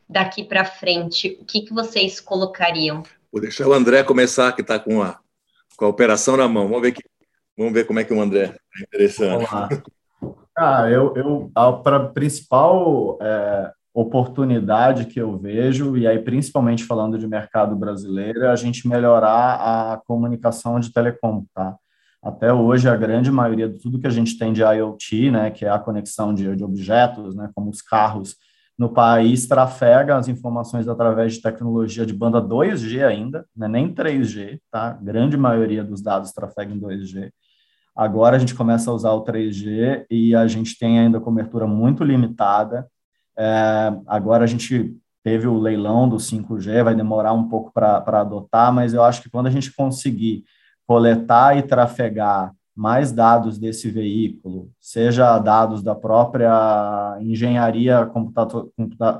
daqui 0.09 0.45
para 0.45 0.65
frente, 0.65 1.39
o 1.41 1.45
que, 1.45 1.63
que 1.63 1.75
vocês 1.75 2.21
colocariam? 2.21 3.03
Vou 3.33 3.41
deixar 3.41 3.67
o 3.67 3.73
André 3.73 4.03
começar, 4.03 4.53
que 4.53 4.63
está 4.63 4.79
com 4.79 5.03
a, 5.03 5.19
com 5.77 5.85
a 5.85 5.89
operação 5.89 6.37
na 6.37 6.49
mão. 6.49 6.69
Vamos 6.69 6.83
ver, 6.83 6.93
que, 6.93 7.03
vamos 7.57 7.73
ver 7.73 7.87
como 7.87 7.99
é 7.99 8.05
que 8.05 8.15
o 8.15 8.21
André 8.21 8.55
é 8.79 8.83
interessante. 8.83 9.47
Ah, 10.57 10.89
eu, 10.89 11.13
eu 11.17 11.51
a 11.55 12.01
principal 12.15 13.19
é, 13.21 13.71
oportunidade 13.93 15.07
que 15.07 15.21
eu 15.21 15.37
vejo, 15.37 15.97
e 15.97 16.07
aí 16.07 16.19
principalmente 16.19 16.85
falando 16.85 17.19
de 17.19 17.27
mercado 17.27 17.75
brasileiro, 17.77 18.45
é 18.45 18.49
a 18.49 18.57
gente 18.57 18.89
melhorar 18.89 19.55
a 19.93 20.01
comunicação 20.07 20.81
de 20.81 20.93
telecom, 20.93 21.45
tá? 21.55 21.77
Até 22.23 22.53
hoje, 22.53 22.89
a 22.89 22.97
grande 22.97 23.31
maioria 23.31 23.69
de 23.69 23.79
tudo 23.79 24.01
que 24.01 24.07
a 24.07 24.11
gente 24.11 24.37
tem 24.37 24.53
de 24.53 24.61
IoT, 24.61 25.31
né, 25.31 25.51
que 25.51 25.65
é 25.65 25.71
a 25.71 25.79
conexão 25.79 26.35
de, 26.35 26.57
de 26.57 26.65
objetos, 26.65 27.37
né, 27.37 27.51
como 27.55 27.71
os 27.71 27.81
carros, 27.81 28.37
no 28.79 28.91
país 28.91 29.47
trafega 29.47 30.17
as 30.17 30.29
informações 30.29 30.87
através 30.87 31.35
de 31.35 31.43
tecnologia 31.43 32.05
de 32.05 32.13
banda 32.13 32.41
2G 32.41 33.03
ainda, 33.03 33.47
né, 33.57 33.67
nem 33.67 33.93
3G, 33.93 34.61
tá? 34.71 34.93
Grande 34.93 35.37
maioria 35.37 35.83
dos 35.83 36.03
dados 36.03 36.33
trafega 36.33 36.75
em 36.75 36.79
2G. 36.79 37.31
Agora 37.95 38.37
a 38.37 38.39
gente 38.39 38.55
começa 38.55 38.91
a 38.91 38.95
usar 38.95 39.13
o 39.13 39.25
3G 39.25 40.05
e 40.11 40.35
a 40.35 40.47
gente 40.47 40.79
tem 40.79 40.99
ainda 40.99 41.19
cobertura 41.19 41.67
muito 41.67 42.05
limitada. 42.05 42.87
É, 43.39 43.93
agora 44.07 44.45
a 44.45 44.47
gente 44.47 44.95
teve 45.25 45.47
o 45.47 45.59
leilão 45.59 46.07
do 46.07 46.17
5G, 46.17 46.85
vai 46.85 46.95
demorar 46.95 47.33
um 47.33 47.49
pouco 47.49 47.73
para 47.73 48.21
adotar, 48.21 48.73
mas 48.73 48.93
eu 48.93 49.03
acho 49.03 49.23
que 49.23 49.31
quando 49.31 49.47
a 49.47 49.51
gente 49.51 49.75
conseguir 49.75 50.45
coletar 50.87 51.57
e 51.57 51.63
trafegar 51.63 52.53
mais 52.77 53.11
dados 53.11 53.59
desse 53.59 53.91
veículo, 53.91 54.71
seja 54.79 55.39
dados 55.39 55.83
da 55.83 55.95
própria 55.95 57.17
engenharia 57.21 58.05
computa 58.05 58.47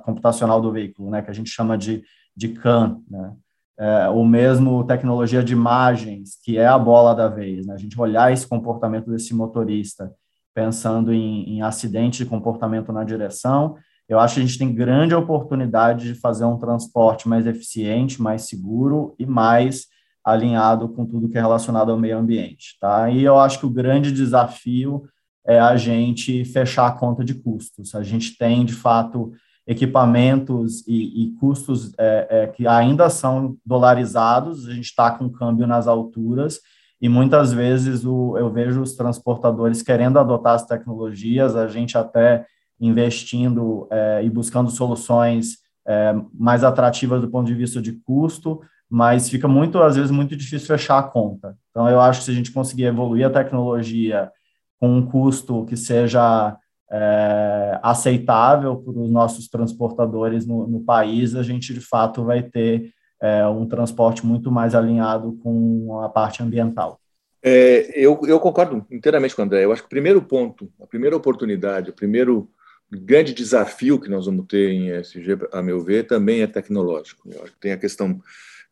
computacional 0.05 0.61
do 0.61 0.71
veículo, 0.71 1.11
né, 1.11 1.23
que 1.23 1.31
a 1.31 1.35
gente 1.35 1.49
chama 1.49 1.79
de, 1.79 2.03
de 2.37 2.51
CAN, 2.51 3.01
né, 3.09 3.33
é, 3.79 4.09
ou 4.11 4.27
mesmo 4.27 4.85
tecnologia 4.85 5.43
de 5.43 5.55
imagens, 5.55 6.39
que 6.45 6.59
é 6.59 6.67
a 6.67 6.79
bola 6.79 7.15
da 7.15 7.29
vez, 7.29 7.67
né, 7.67 7.73
a 7.73 7.79
gente 7.79 7.99
olhar 7.99 8.31
esse 8.31 8.47
comportamento 8.47 9.11
desse 9.11 9.35
motorista, 9.35 10.13
pensando 10.55 11.13
em, 11.13 11.57
em 11.57 11.63
acidente 11.63 12.19
de 12.19 12.29
comportamento 12.29 12.93
na 12.93 13.05
direção, 13.05 13.77
eu 14.07 14.21
acho 14.21 14.35
que 14.35 14.41
a 14.41 14.45
gente 14.45 14.59
tem 14.59 14.75
grande 14.75 15.15
oportunidade 15.15 16.13
de 16.13 16.15
fazer 16.15 16.45
um 16.45 16.59
transporte 16.59 17.27
mais 17.27 17.47
eficiente, 17.47 18.21
mais 18.21 18.43
seguro 18.43 19.15
e 19.19 19.27
mais 19.27 19.87
alinhado 20.27 20.89
com 20.89 21.07
tudo 21.07 21.29
que 21.29 21.39
é 21.39 21.41
relacionado 21.41 21.93
ao 21.93 21.99
meio 21.99 22.19
ambiente, 22.19 22.77
tá? 22.81 23.09
E 23.09 23.23
eu 23.23 23.39
acho 23.39 23.61
que 23.61 23.67
o 23.67 23.71
grande 23.71 24.11
desafio 24.11 25.05
é 25.47 25.61
a 25.61 25.77
gente 25.77 26.45
fechar 26.45 26.89
a 26.89 26.93
conta 26.93 27.25
de 27.25 27.33
custos. 27.33 27.95
A 27.95 28.03
gente 28.03 28.37
tem, 28.37 28.65
de 28.65 28.75
fato, 28.75 29.31
equipamentos 29.65 30.85
e, 30.85 31.23
e 31.23 31.33
custos 31.39 31.93
é, 31.97 32.27
é, 32.29 32.47
que 32.49 32.67
ainda 32.67 33.09
são 33.09 33.57
dolarizados, 33.65 34.67
a 34.67 34.75
gente 34.75 34.87
está 34.87 35.13
com 35.13 35.31
câmbio 35.31 35.65
nas 35.65 35.87
alturas, 35.87 36.59
e 37.01 37.09
muitas 37.09 37.53
vezes 37.53 38.05
o, 38.05 38.37
eu 38.37 38.51
vejo 38.51 38.83
os 38.83 38.97
transportadores 38.97 39.81
querendo 39.81 40.19
adotar 40.19 40.55
as 40.55 40.67
tecnologias, 40.67 41.55
a 41.55 41.69
gente 41.69 41.97
até 41.97 42.45
investindo 42.81 43.87
é, 43.93 44.25
e 44.25 44.31
buscando 44.31 44.71
soluções 44.71 45.59
é, 45.87 46.13
mais 46.35 46.65
atrativas 46.65 47.21
do 47.21 47.29
ponto 47.29 47.47
de 47.47 47.55
vista 47.55 47.81
de 47.81 47.93
custo, 47.93 48.61
mas 48.89 49.29
fica 49.29 49.49
muito, 49.49 49.83
às 49.83 49.97
vezes, 49.97 50.11
muito 50.11 50.37
difícil 50.37 50.67
fechar 50.67 50.99
a 50.99 51.03
conta. 51.03 51.57
Então, 51.71 51.89
eu 51.89 52.01
acho 52.01 52.21
que 52.21 52.27
se 52.27 52.31
a 52.31 52.35
gente 52.35 52.53
conseguir 52.53 52.85
evoluir 52.85 53.27
a 53.27 53.31
tecnologia 53.31 54.31
com 54.79 54.89
um 54.89 55.07
custo 55.07 55.65
que 55.67 55.77
seja 55.77 56.57
é, 56.91 57.79
aceitável 57.83 58.77
para 58.77 58.93
os 58.93 59.11
nossos 59.11 59.49
transportadores 59.49 60.47
no, 60.47 60.67
no, 60.67 60.81
país, 60.81 61.35
a 61.35 61.43
gente, 61.43 61.75
de 61.75 61.81
fato, 61.81 62.25
vai 62.25 62.43
ter 62.43 62.93
é, 63.21 63.47
um 63.47 63.67
transporte 63.67 64.25
muito 64.25 64.51
mais 64.53 64.75
alinhado 64.75 65.39
com 65.43 66.01
a 66.03 66.09
parte 66.09 66.43
ambiental. 66.43 67.01
É, 67.43 67.91
eu, 67.95 68.21
eu 68.27 68.41
concordo 68.41 68.85
inteiramente 68.91 69.35
com 69.35 69.43
o 69.43 69.45
André. 69.45 69.65
Eu 69.65 69.73
acho 69.73 69.83
que 69.83 69.87
o 69.87 69.91
primeiro 69.91 70.23
ponto, 70.23 70.71
a 70.81 70.87
primeira 70.87 71.17
oportunidade, 71.17 71.91
o 71.91 71.95
primeiro 71.95 72.49
grande 72.91 73.35
desafio 73.35 74.01
que 74.01 74.09
nós 74.09 74.27
vamos 74.27 74.47
ter 74.47 74.71
em 74.71 74.91
ESG, 74.91 75.39
a 75.53 75.63
meu 75.63 75.83
ver, 75.83 76.07
também 76.07 76.43
é 76.43 76.47
tecnológico. 76.47 77.29
Eu 77.31 77.43
acho 77.43 77.53
que 77.53 77.61
tem 77.61 77.73
a 77.73 77.79
questão 77.79 78.21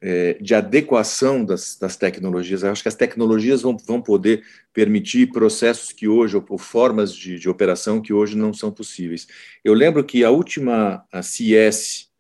é, 0.01 0.35
de 0.35 0.55
adequação 0.55 1.45
das, 1.45 1.77
das, 1.77 1.97
tecnologias. 1.97 2.63
Eu 2.63 2.71
acho 2.71 2.83
que 2.83 2.89
as 2.89 2.95
tecnologias 2.95 3.63
vão, 3.63 3.77
vão 3.77 4.03
poder 4.03 4.45
permitir 4.73 5.33
processos 5.33 5.93
que 5.93 6.07
hoje, 6.07 6.37
ou, 6.37 6.59
formas 6.59 7.15
de, 7.15 7.39
de, 7.39 7.49
operação 7.49 8.01
que 8.01 8.13
hoje 8.13 8.37
não 8.37 8.53
são 8.53 8.71
possíveis. 8.71 9.27
Eu 9.65 9.75
lembro 9.75 10.05
que 10.05 10.25
a 10.25 10.31
última 10.31 11.05
a 11.11 11.23
CIS 11.23 12.11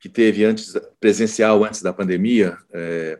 que 0.00 0.08
teve 0.08 0.44
antes 0.44 0.74
presencial 0.98 1.62
antes 1.62 1.82
da 1.82 1.92
pandemia, 1.92 2.56
é, 2.72 3.18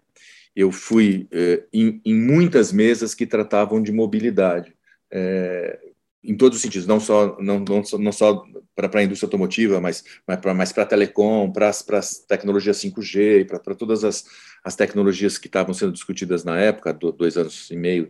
eu 0.56 0.72
fui 0.72 1.28
é, 1.30 1.62
em, 1.72 2.00
em, 2.04 2.14
muitas 2.14 2.72
mesas 2.72 3.14
que 3.14 3.26
tratavam 3.26 3.82
de 3.82 3.92
mobilidade. 3.92 4.74
É, 5.10 5.78
em 6.24 6.34
todos 6.36 6.56
os 6.56 6.62
sentidos, 6.62 6.86
não 6.86 6.98
só 6.98 7.38
não, 7.40 7.60
não, 7.60 7.82
não 7.98 8.12
só 8.12 8.44
para 8.88 9.00
a 9.00 9.02
indústria 9.04 9.26
automotiva, 9.26 9.80
mas, 9.80 10.04
mas 10.26 10.72
para 10.72 10.86
telecom, 10.86 11.50
para 11.50 11.68
as 11.68 12.18
tecnologias 12.26 12.78
5G, 12.78 13.46
para 13.46 13.74
todas 13.74 14.04
as, 14.04 14.24
as 14.64 14.76
tecnologias 14.76 15.38
que 15.38 15.46
estavam 15.46 15.74
sendo 15.74 15.92
discutidas 15.92 16.44
na 16.44 16.58
época, 16.58 16.92
do, 16.92 17.12
dois 17.12 17.36
anos 17.36 17.70
e 17.70 17.76
meio 17.76 18.08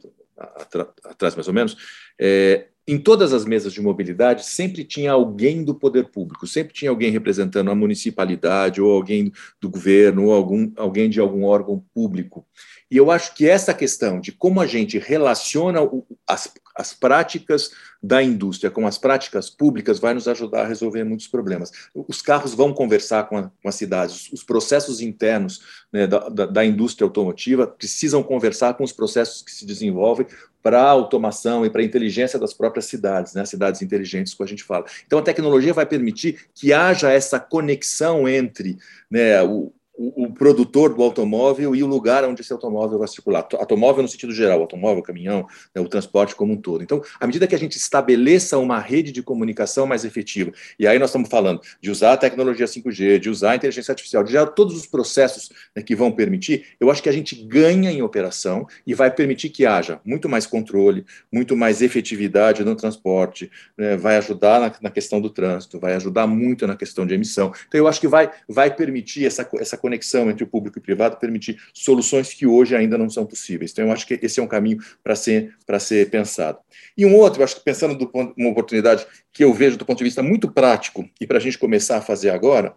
atrás 1.05 1.35
mais 1.35 1.49
ou 1.49 1.55
menos, 1.55 1.77
é, 2.19 2.67
em 2.89 2.99
todas 2.99 3.33
as 3.33 3.45
mesas 3.45 3.73
de 3.73 3.81
mobilidade 3.81 4.45
sempre 4.45 4.83
tinha 4.85 5.13
alguém 5.13 5.63
do 5.63 5.75
poder 5.75 6.09
público, 6.11 6.47
sempre 6.47 6.75
tinha 6.75 6.91
alguém 6.91 7.11
representando 7.11 7.71
a 7.71 7.75
municipalidade 7.75 8.81
ou 8.81 8.91
alguém 8.91 9.33
do 9.61 9.69
governo 9.69 10.27
ou 10.27 10.33
algum, 10.33 10.73
alguém 10.77 11.09
de 11.09 11.21
algum 11.21 11.45
órgão 11.45 11.85
público. 11.95 12.45
E 12.91 12.97
eu 12.97 13.11
acho 13.11 13.35
que 13.35 13.49
essa 13.49 13.73
questão 13.73 14.21
de 14.21 14.33
como 14.33 14.61
a 14.61 14.67
gente 14.67 14.99
relaciona 14.99 15.81
o, 15.81 16.05
as, 16.27 16.53
as 16.81 16.95
práticas 16.95 17.71
da 18.03 18.23
indústria 18.23 18.71
com 18.71 18.87
as 18.87 18.97
práticas 18.97 19.51
públicas 19.51 19.99
vai 19.99 20.15
nos 20.15 20.27
ajudar 20.27 20.63
a 20.63 20.67
resolver 20.67 21.05
muitos 21.05 21.29
problemas. 21.29 21.71
Os 21.95 22.23
carros 22.23 22.55
vão 22.55 22.73
conversar 22.73 23.29
com, 23.29 23.37
a, 23.37 23.51
com 23.63 23.69
as 23.69 23.75
cidades, 23.75 24.33
os 24.33 24.43
processos 24.43 25.03
internos 25.03 25.61
né, 25.93 26.07
da, 26.07 26.29
da, 26.31 26.47
da, 26.47 26.65
indústria 26.65 27.05
automotiva 27.05 27.67
precisam 27.67 28.23
conversar 28.23 28.75
com 28.75 28.85
os 28.85 28.93
processos 28.93 29.43
que 29.43 29.53
se 29.53 29.67
desenvolvem 29.67 30.27
para 30.63 30.81
a 30.81 30.89
automação 30.91 31.65
e 31.65 31.71
para 31.71 31.83
a 31.83 31.85
inteligência 31.85 32.39
das 32.39 32.55
próprias 32.55 32.87
cidades, 32.87 33.35
né, 33.35 33.45
cidades 33.45 33.83
inteligentes 33.83 34.33
que 34.33 34.43
a 34.43 34.47
gente 34.47 34.65
fala. 34.65 34.87
Então, 35.07 35.19
a 35.19 35.23
tecnologia 35.23 35.75
vai 35.75 35.85
permitir 35.85 36.49
que 36.55 36.73
haja 36.73 37.11
essa 37.11 37.39
conexão 37.39 38.27
entre 38.27 38.79
né, 39.11 39.43
o, 39.43 39.73
o, 40.01 40.33
produtor 40.33 40.95
do 40.95 41.03
automóvel 41.03 41.77
e 41.77 41.83
o 41.83 41.87
lugar 41.87 42.25
onde 42.25 42.41
esse 42.41 42.53
automóvel 42.53 42.99
vai 42.99 43.07
circular. 43.07 43.47
Automóvel 43.55 44.03
no 44.03 44.09
sentido 44.09 44.33
geral, 44.33 44.61
automóvel, 44.61 45.03
caminhão, 45.03 45.47
né, 45.75 45.83
o 45.83 45.89
transporte 45.89 46.35
como 46.35 46.55
um 46.55 46.57
todo. 46.57 46.83
Então, 46.83 47.03
à 47.21 47.27
medida 47.27 47.47
que 47.47 47.55
a 47.55 47.59
gente 47.59 47.77
estabeleça 47.77 48.57
uma 48.57 48.79
rede 48.79 49.13
de 49.13 49.23
comunicação 49.23 49.87
mais 49.87 50.05
efetiva, 50.05 50.53
e 50.79 50.87
aí 50.87 50.99
nós 50.99 51.11
estamos 51.11 51.29
falando 51.29 51.61
de 51.83 51.91
usar 51.91 52.15
a 52.15 52.17
tecnologia 52.17 52.65
5G, 52.65 53.19
de 53.19 53.29
usar 53.29 53.51
a 53.51 53.57
inteligência 53.57 53.93
artificial, 53.93 54.25
de 54.25 54.33
já 54.33 54.47
todos 54.47 54.75
os 54.75 54.87
processos 54.87 55.51
né, 55.77 55.83
que 55.83 55.95
vão 55.95 56.11
permitir, 56.11 56.65
eu 56.81 56.91
acho 56.91 57.03
que 57.03 57.09
a 57.09 57.13
gente 57.13 57.35
ganha 57.35 57.93
em 57.93 58.01
operação 58.01 58.67
e 58.87 58.95
vai 58.95 59.11
permitir 59.11 59.51
que 59.51 59.67
haja 59.67 60.01
muito 60.03 60.31
mais 60.31 60.47
controle, 60.47 61.05
muito 61.31 61.55
mais 61.55 61.83
efetividade 61.83 62.65
no 62.65 62.75
transporte, 62.75 63.51
né, 63.77 63.99
vai 63.99 64.17
ajudar 64.17 64.61
na, 64.61 64.73
na, 64.81 64.91
questão 64.91 65.21
do 65.21 65.29
trânsito, 65.29 65.79
vai 65.79 65.95
ajudar 65.95 66.27
muito 66.27 66.67
na 66.67 66.75
questão 66.75 67.07
de 67.07 67.13
emissão. 67.13 67.53
Então, 67.69 67.79
eu 67.79 67.87
acho 67.87 68.01
que 68.01 68.09
vai, 68.09 68.31
vai 68.49 68.75
permitir 68.75 69.27
essa, 69.27 69.47
essa 69.59 69.77
conexão 69.77 69.90
conexão 69.91 70.31
entre 70.31 70.45
o 70.45 70.47
público 70.47 70.79
e 70.79 70.81
o 70.81 70.83
privado 70.83 71.17
permitir 71.17 71.61
soluções 71.75 72.33
que 72.33 72.47
hoje 72.47 72.77
ainda 72.77 72.97
não 72.97 73.11
são 73.11 73.27
possíveis. 73.27 73.73
Então, 73.73 73.87
eu 73.87 73.93
acho 73.93 74.07
que 74.07 74.19
esse 74.23 74.39
é 74.39 74.43
um 74.43 74.47
caminho 74.47 74.79
para 75.03 75.17
ser, 75.17 75.55
ser 75.81 76.09
pensado. 76.09 76.59
E 76.97 77.05
um 77.05 77.17
outro, 77.17 77.43
acho 77.43 77.57
que 77.57 77.65
pensando 77.65 77.97
do 77.97 78.07
ponto, 78.07 78.33
uma 78.39 78.51
oportunidade 78.51 79.07
que 79.33 79.43
eu 79.43 79.53
vejo 79.53 79.77
do 79.77 79.85
ponto 79.85 79.99
de 79.99 80.05
vista 80.05 80.23
muito 80.23 80.51
prático, 80.51 81.09
e 81.21 81.27
para 81.27 81.39
a 81.39 81.41
gente 81.41 81.59
começar 81.59 81.97
a 81.97 82.01
fazer 82.01 82.31
agora, 82.31 82.73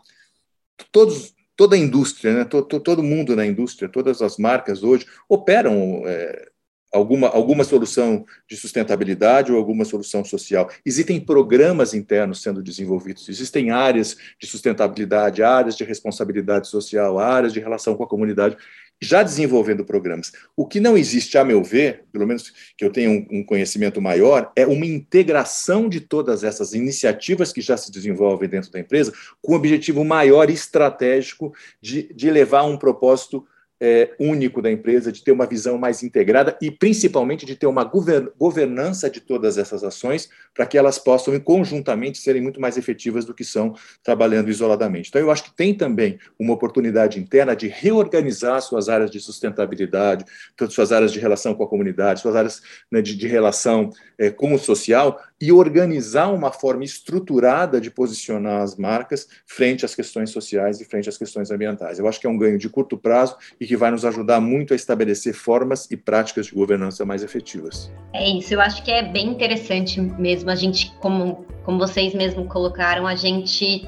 todos, 0.91 1.33
toda 1.55 1.75
a 1.75 1.79
indústria, 1.79 2.33
né, 2.33 2.45
todo, 2.45 2.79
todo 2.79 3.03
mundo 3.03 3.35
na 3.35 3.45
indústria, 3.45 3.87
todas 3.87 4.21
as 4.21 4.37
marcas 4.37 4.83
hoje 4.83 5.05
operam 5.29 6.03
é, 6.05 6.49
alguma, 6.93 7.27
alguma 7.27 7.63
solução 7.63 8.25
de 8.47 8.55
sustentabilidade 8.55 9.51
ou 9.51 9.57
alguma 9.57 9.83
solução 9.83 10.23
social. 10.23 10.69
Existem 10.85 11.19
programas 11.19 11.93
internos 11.93 12.41
sendo 12.41 12.61
desenvolvidos, 12.61 13.27
existem 13.27 13.71
áreas 13.71 14.15
de 14.39 14.47
sustentabilidade, 14.47 15.43
áreas 15.43 15.75
de 15.75 15.83
responsabilidade 15.83 16.67
social, 16.67 17.19
áreas 17.19 17.51
de 17.51 17.59
relação 17.59 17.95
com 17.95 18.03
a 18.03 18.07
comunidade 18.07 18.55
já 19.01 19.21
desenvolvendo 19.21 19.83
programas. 19.83 20.31
O 20.55 20.65
que 20.65 20.79
não 20.79 20.97
existe, 20.97 21.37
a 21.37 21.43
meu 21.43 21.61
ver, 21.61 22.05
pelo 22.11 22.25
menos 22.25 22.53
que 22.77 22.85
eu 22.85 22.91
tenha 22.91 23.09
um, 23.09 23.27
um, 23.29 23.43
conhecimento 23.43 24.01
maior, 24.01 24.51
é 24.55 24.65
uma 24.65 24.85
integração 24.85 25.89
de 25.89 25.99
todas 25.99 26.43
essas 26.43 26.73
iniciativas 26.73 27.51
que 27.51 27.59
já 27.59 27.75
se 27.75 27.91
desenvolvem 27.91 28.47
dentro 28.47 28.71
da 28.71 28.79
empresa 28.79 29.11
com 29.41 29.51
o 29.51 29.55
objetivo 29.55 30.05
maior 30.05 30.49
estratégico 30.49 31.53
de, 31.81 32.13
de 32.13 32.31
levar 32.31 32.63
um 32.63 32.77
propósito 32.77 33.45
é, 33.85 34.11
único 34.17 34.61
da 34.61 34.71
empresa, 34.71 35.11
de 35.11 35.21
ter 35.21 35.33
uma 35.33 35.45
visão 35.45 35.77
mais 35.77 36.03
integrada 36.03 36.57
e, 36.61 36.71
principalmente, 36.71 37.45
de 37.45 37.53
ter 37.53 37.67
uma 37.67 37.83
governança 37.83 39.09
de 39.09 39.19
todas 39.19 39.57
essas 39.57 39.83
ações 39.83 40.29
para 40.53 40.65
que 40.65 40.77
elas 40.77 40.97
possam, 40.97 41.37
conjuntamente, 41.37 42.17
serem 42.17 42.41
muito 42.41 42.61
mais 42.61 42.77
efetivas 42.77 43.25
do 43.25 43.33
que 43.33 43.43
são 43.43 43.75
trabalhando 44.01 44.49
isoladamente. 44.49 45.09
Então, 45.09 45.19
eu 45.19 45.29
acho 45.29 45.43
que 45.43 45.53
tem 45.53 45.73
também 45.73 46.17
uma 46.39 46.53
oportunidade 46.53 47.19
interna 47.19 47.53
de 47.57 47.67
reorganizar 47.67 48.61
suas 48.61 48.87
áreas 48.87 49.11
de 49.11 49.19
sustentabilidade, 49.19 50.23
suas 50.69 50.93
áreas 50.93 51.11
de 51.11 51.19
relação 51.19 51.53
com 51.53 51.65
a 51.65 51.67
comunidade, 51.67 52.21
suas 52.21 52.37
áreas 52.37 52.61
né, 52.89 53.01
de, 53.01 53.17
de, 53.17 53.27
relação 53.27 53.89
é, 54.17 54.29
com 54.29 54.53
o 54.53 54.57
social 54.59 55.21
e 55.41 55.51
organizar 55.51 56.29
uma 56.29 56.53
forma 56.53 56.85
estruturada 56.85 57.81
de 57.81 57.91
posicionar 57.91 58.61
as 58.61 58.77
marcas 58.77 59.27
frente 59.45 59.83
às 59.83 59.93
questões 59.93 60.29
sociais 60.29 60.79
e 60.79 60.85
frente 60.85 61.09
às 61.09 61.17
questões 61.17 61.51
ambientais. 61.51 61.99
Eu 61.99 62.07
acho 62.07 62.17
que 62.17 62.25
é 62.25 62.29
um 62.29 62.37
ganho 62.37 62.57
de 62.57 62.69
curto 62.69 62.97
prazo 62.97 63.35
e 63.59 63.67
que 63.67 63.72
vai 63.75 63.91
nos 63.91 64.05
ajudar 64.05 64.39
muito 64.39 64.73
a 64.73 64.75
estabelecer 64.75 65.33
formas 65.33 65.89
e 65.89 65.97
práticas 65.97 66.47
de 66.47 66.53
governança 66.53 67.05
mais 67.05 67.23
efetivas. 67.23 67.91
É 68.13 68.29
isso, 68.29 68.53
eu 68.53 68.61
acho 68.61 68.83
que 68.83 68.91
é 68.91 69.03
bem 69.03 69.29
interessante 69.29 69.99
mesmo 69.99 70.49
a 70.49 70.55
gente, 70.55 70.93
como, 70.99 71.45
como 71.63 71.79
vocês 71.79 72.13
mesmo 72.13 72.45
colocaram, 72.45 73.07
a 73.07 73.15
gente, 73.15 73.87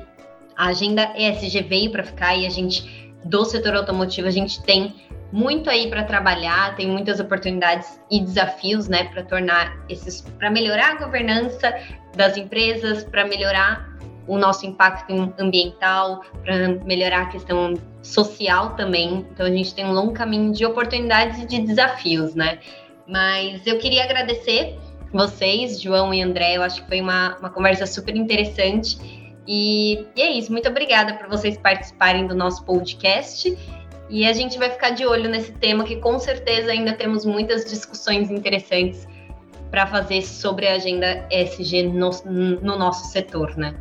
a 0.55 0.67
agenda 0.67 1.13
ESG 1.17 1.63
veio 1.63 1.91
para 1.91 2.03
ficar 2.03 2.35
e 2.35 2.45
a 2.45 2.49
gente, 2.49 3.13
do 3.25 3.45
setor 3.45 3.75
automotivo, 3.75 4.27
a 4.27 4.31
gente 4.31 4.61
tem 4.63 4.93
muito 5.31 5.69
aí 5.69 5.89
para 5.89 6.03
trabalhar, 6.03 6.75
tem 6.75 6.87
muitas 6.87 7.19
oportunidades 7.19 7.99
e 8.09 8.21
desafios, 8.21 8.87
né, 8.87 9.05
para 9.05 9.23
tornar 9.23 9.75
esses, 9.89 10.21
para 10.21 10.49
melhorar 10.49 10.91
a 10.91 11.05
governança 11.05 11.73
das 12.15 12.37
empresas, 12.37 13.03
para 13.03 13.25
melhorar 13.25 13.94
o 14.27 14.37
nosso 14.37 14.65
impacto 14.65 15.33
ambiental, 15.37 16.21
para 16.43 16.69
melhorar 16.83 17.23
a 17.23 17.25
questão 17.27 17.73
social 18.01 18.75
também. 18.75 19.25
Então 19.31 19.45
a 19.45 19.49
gente 19.49 19.73
tem 19.73 19.85
um 19.85 19.93
longo 19.93 20.13
caminho 20.13 20.51
de 20.51 20.65
oportunidades 20.65 21.41
e 21.41 21.45
de 21.45 21.61
desafios, 21.61 22.35
né? 22.35 22.59
Mas 23.07 23.65
eu 23.67 23.77
queria 23.77 24.03
agradecer 24.03 24.77
vocês, 25.11 25.79
João 25.81 26.13
e 26.13 26.21
André. 26.21 26.57
Eu 26.57 26.63
acho 26.63 26.81
que 26.81 26.87
foi 26.87 27.01
uma, 27.01 27.37
uma 27.37 27.49
conversa 27.49 27.85
super 27.85 28.15
interessante. 28.15 28.97
E, 29.47 30.05
e 30.15 30.21
é 30.21 30.31
isso. 30.31 30.51
Muito 30.51 30.67
obrigada 30.67 31.13
por 31.13 31.27
vocês 31.27 31.57
participarem 31.57 32.25
do 32.25 32.35
nosso 32.35 32.63
podcast. 32.65 33.55
E 34.09 34.25
a 34.27 34.33
gente 34.33 34.57
vai 34.57 34.69
ficar 34.69 34.91
de 34.91 35.05
olho 35.05 35.29
nesse 35.29 35.51
tema, 35.53 35.83
que 35.83 35.95
com 35.97 36.19
certeza 36.19 36.71
ainda 36.71 36.93
temos 36.93 37.25
muitas 37.25 37.65
discussões 37.65 38.29
interessantes 38.29 39.07
para 39.71 39.87
fazer 39.87 40.21
sobre 40.21 40.67
a 40.67 40.75
agenda 40.75 41.27
SG 41.31 41.83
no, 41.83 42.09
no, 42.61 42.77
nosso 42.77 43.11
setor, 43.11 43.57
né? 43.57 43.75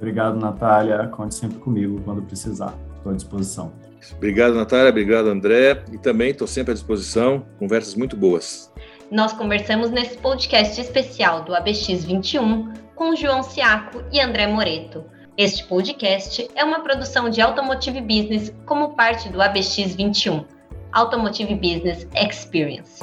Obrigado, 0.00 0.36
Natália. 0.36 1.06
Conte 1.08 1.34
sempre 1.34 1.58
comigo 1.58 2.00
quando 2.04 2.22
precisar. 2.22 2.74
Estou 2.96 3.12
à 3.12 3.14
disposição. 3.14 3.72
Obrigado, 4.16 4.54
Natália. 4.54 4.88
Obrigado, 4.88 5.28
André. 5.28 5.84
E 5.92 5.98
também 5.98 6.30
estou 6.30 6.48
sempre 6.48 6.72
à 6.72 6.74
disposição. 6.74 7.44
Conversas 7.58 7.94
muito 7.94 8.16
boas. 8.16 8.72
Nós 9.10 9.32
conversamos 9.32 9.90
nesse 9.90 10.16
podcast 10.18 10.80
especial 10.80 11.44
do 11.44 11.54
ABX 11.54 12.04
21 12.04 12.72
com 12.94 13.14
João 13.14 13.42
Ciaco 13.42 14.02
e 14.10 14.20
André 14.20 14.46
Moreto 14.46 15.04
este 15.42 15.64
podcast 15.64 16.50
é 16.54 16.62
uma 16.62 16.80
produção 16.80 17.30
de 17.30 17.40
Automotive 17.40 18.02
Business 18.02 18.52
como 18.66 18.94
parte 18.94 19.30
do 19.30 19.40
ABX 19.40 19.94
21, 19.94 20.44
Automotive 20.92 21.54
Business 21.54 22.06
Experience. 22.14 22.98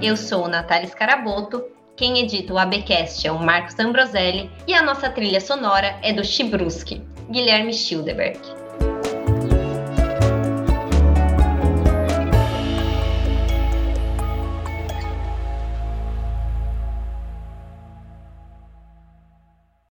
Eu 0.00 0.16
sou 0.16 0.48
Natália 0.48 0.88
Scaraboto, 0.88 1.62
quem 1.96 2.18
edita 2.18 2.52
o 2.52 2.58
ABcast 2.58 3.26
é 3.26 3.30
o 3.30 3.38
Marcos 3.38 3.78
Ambroselli 3.78 4.50
e 4.66 4.74
a 4.74 4.82
nossa 4.82 5.08
trilha 5.10 5.40
sonora 5.40 5.96
é 6.02 6.12
do 6.12 6.24
Chibruski, 6.24 7.00
Guilherme 7.30 7.72
Schildeberg. 7.72 8.63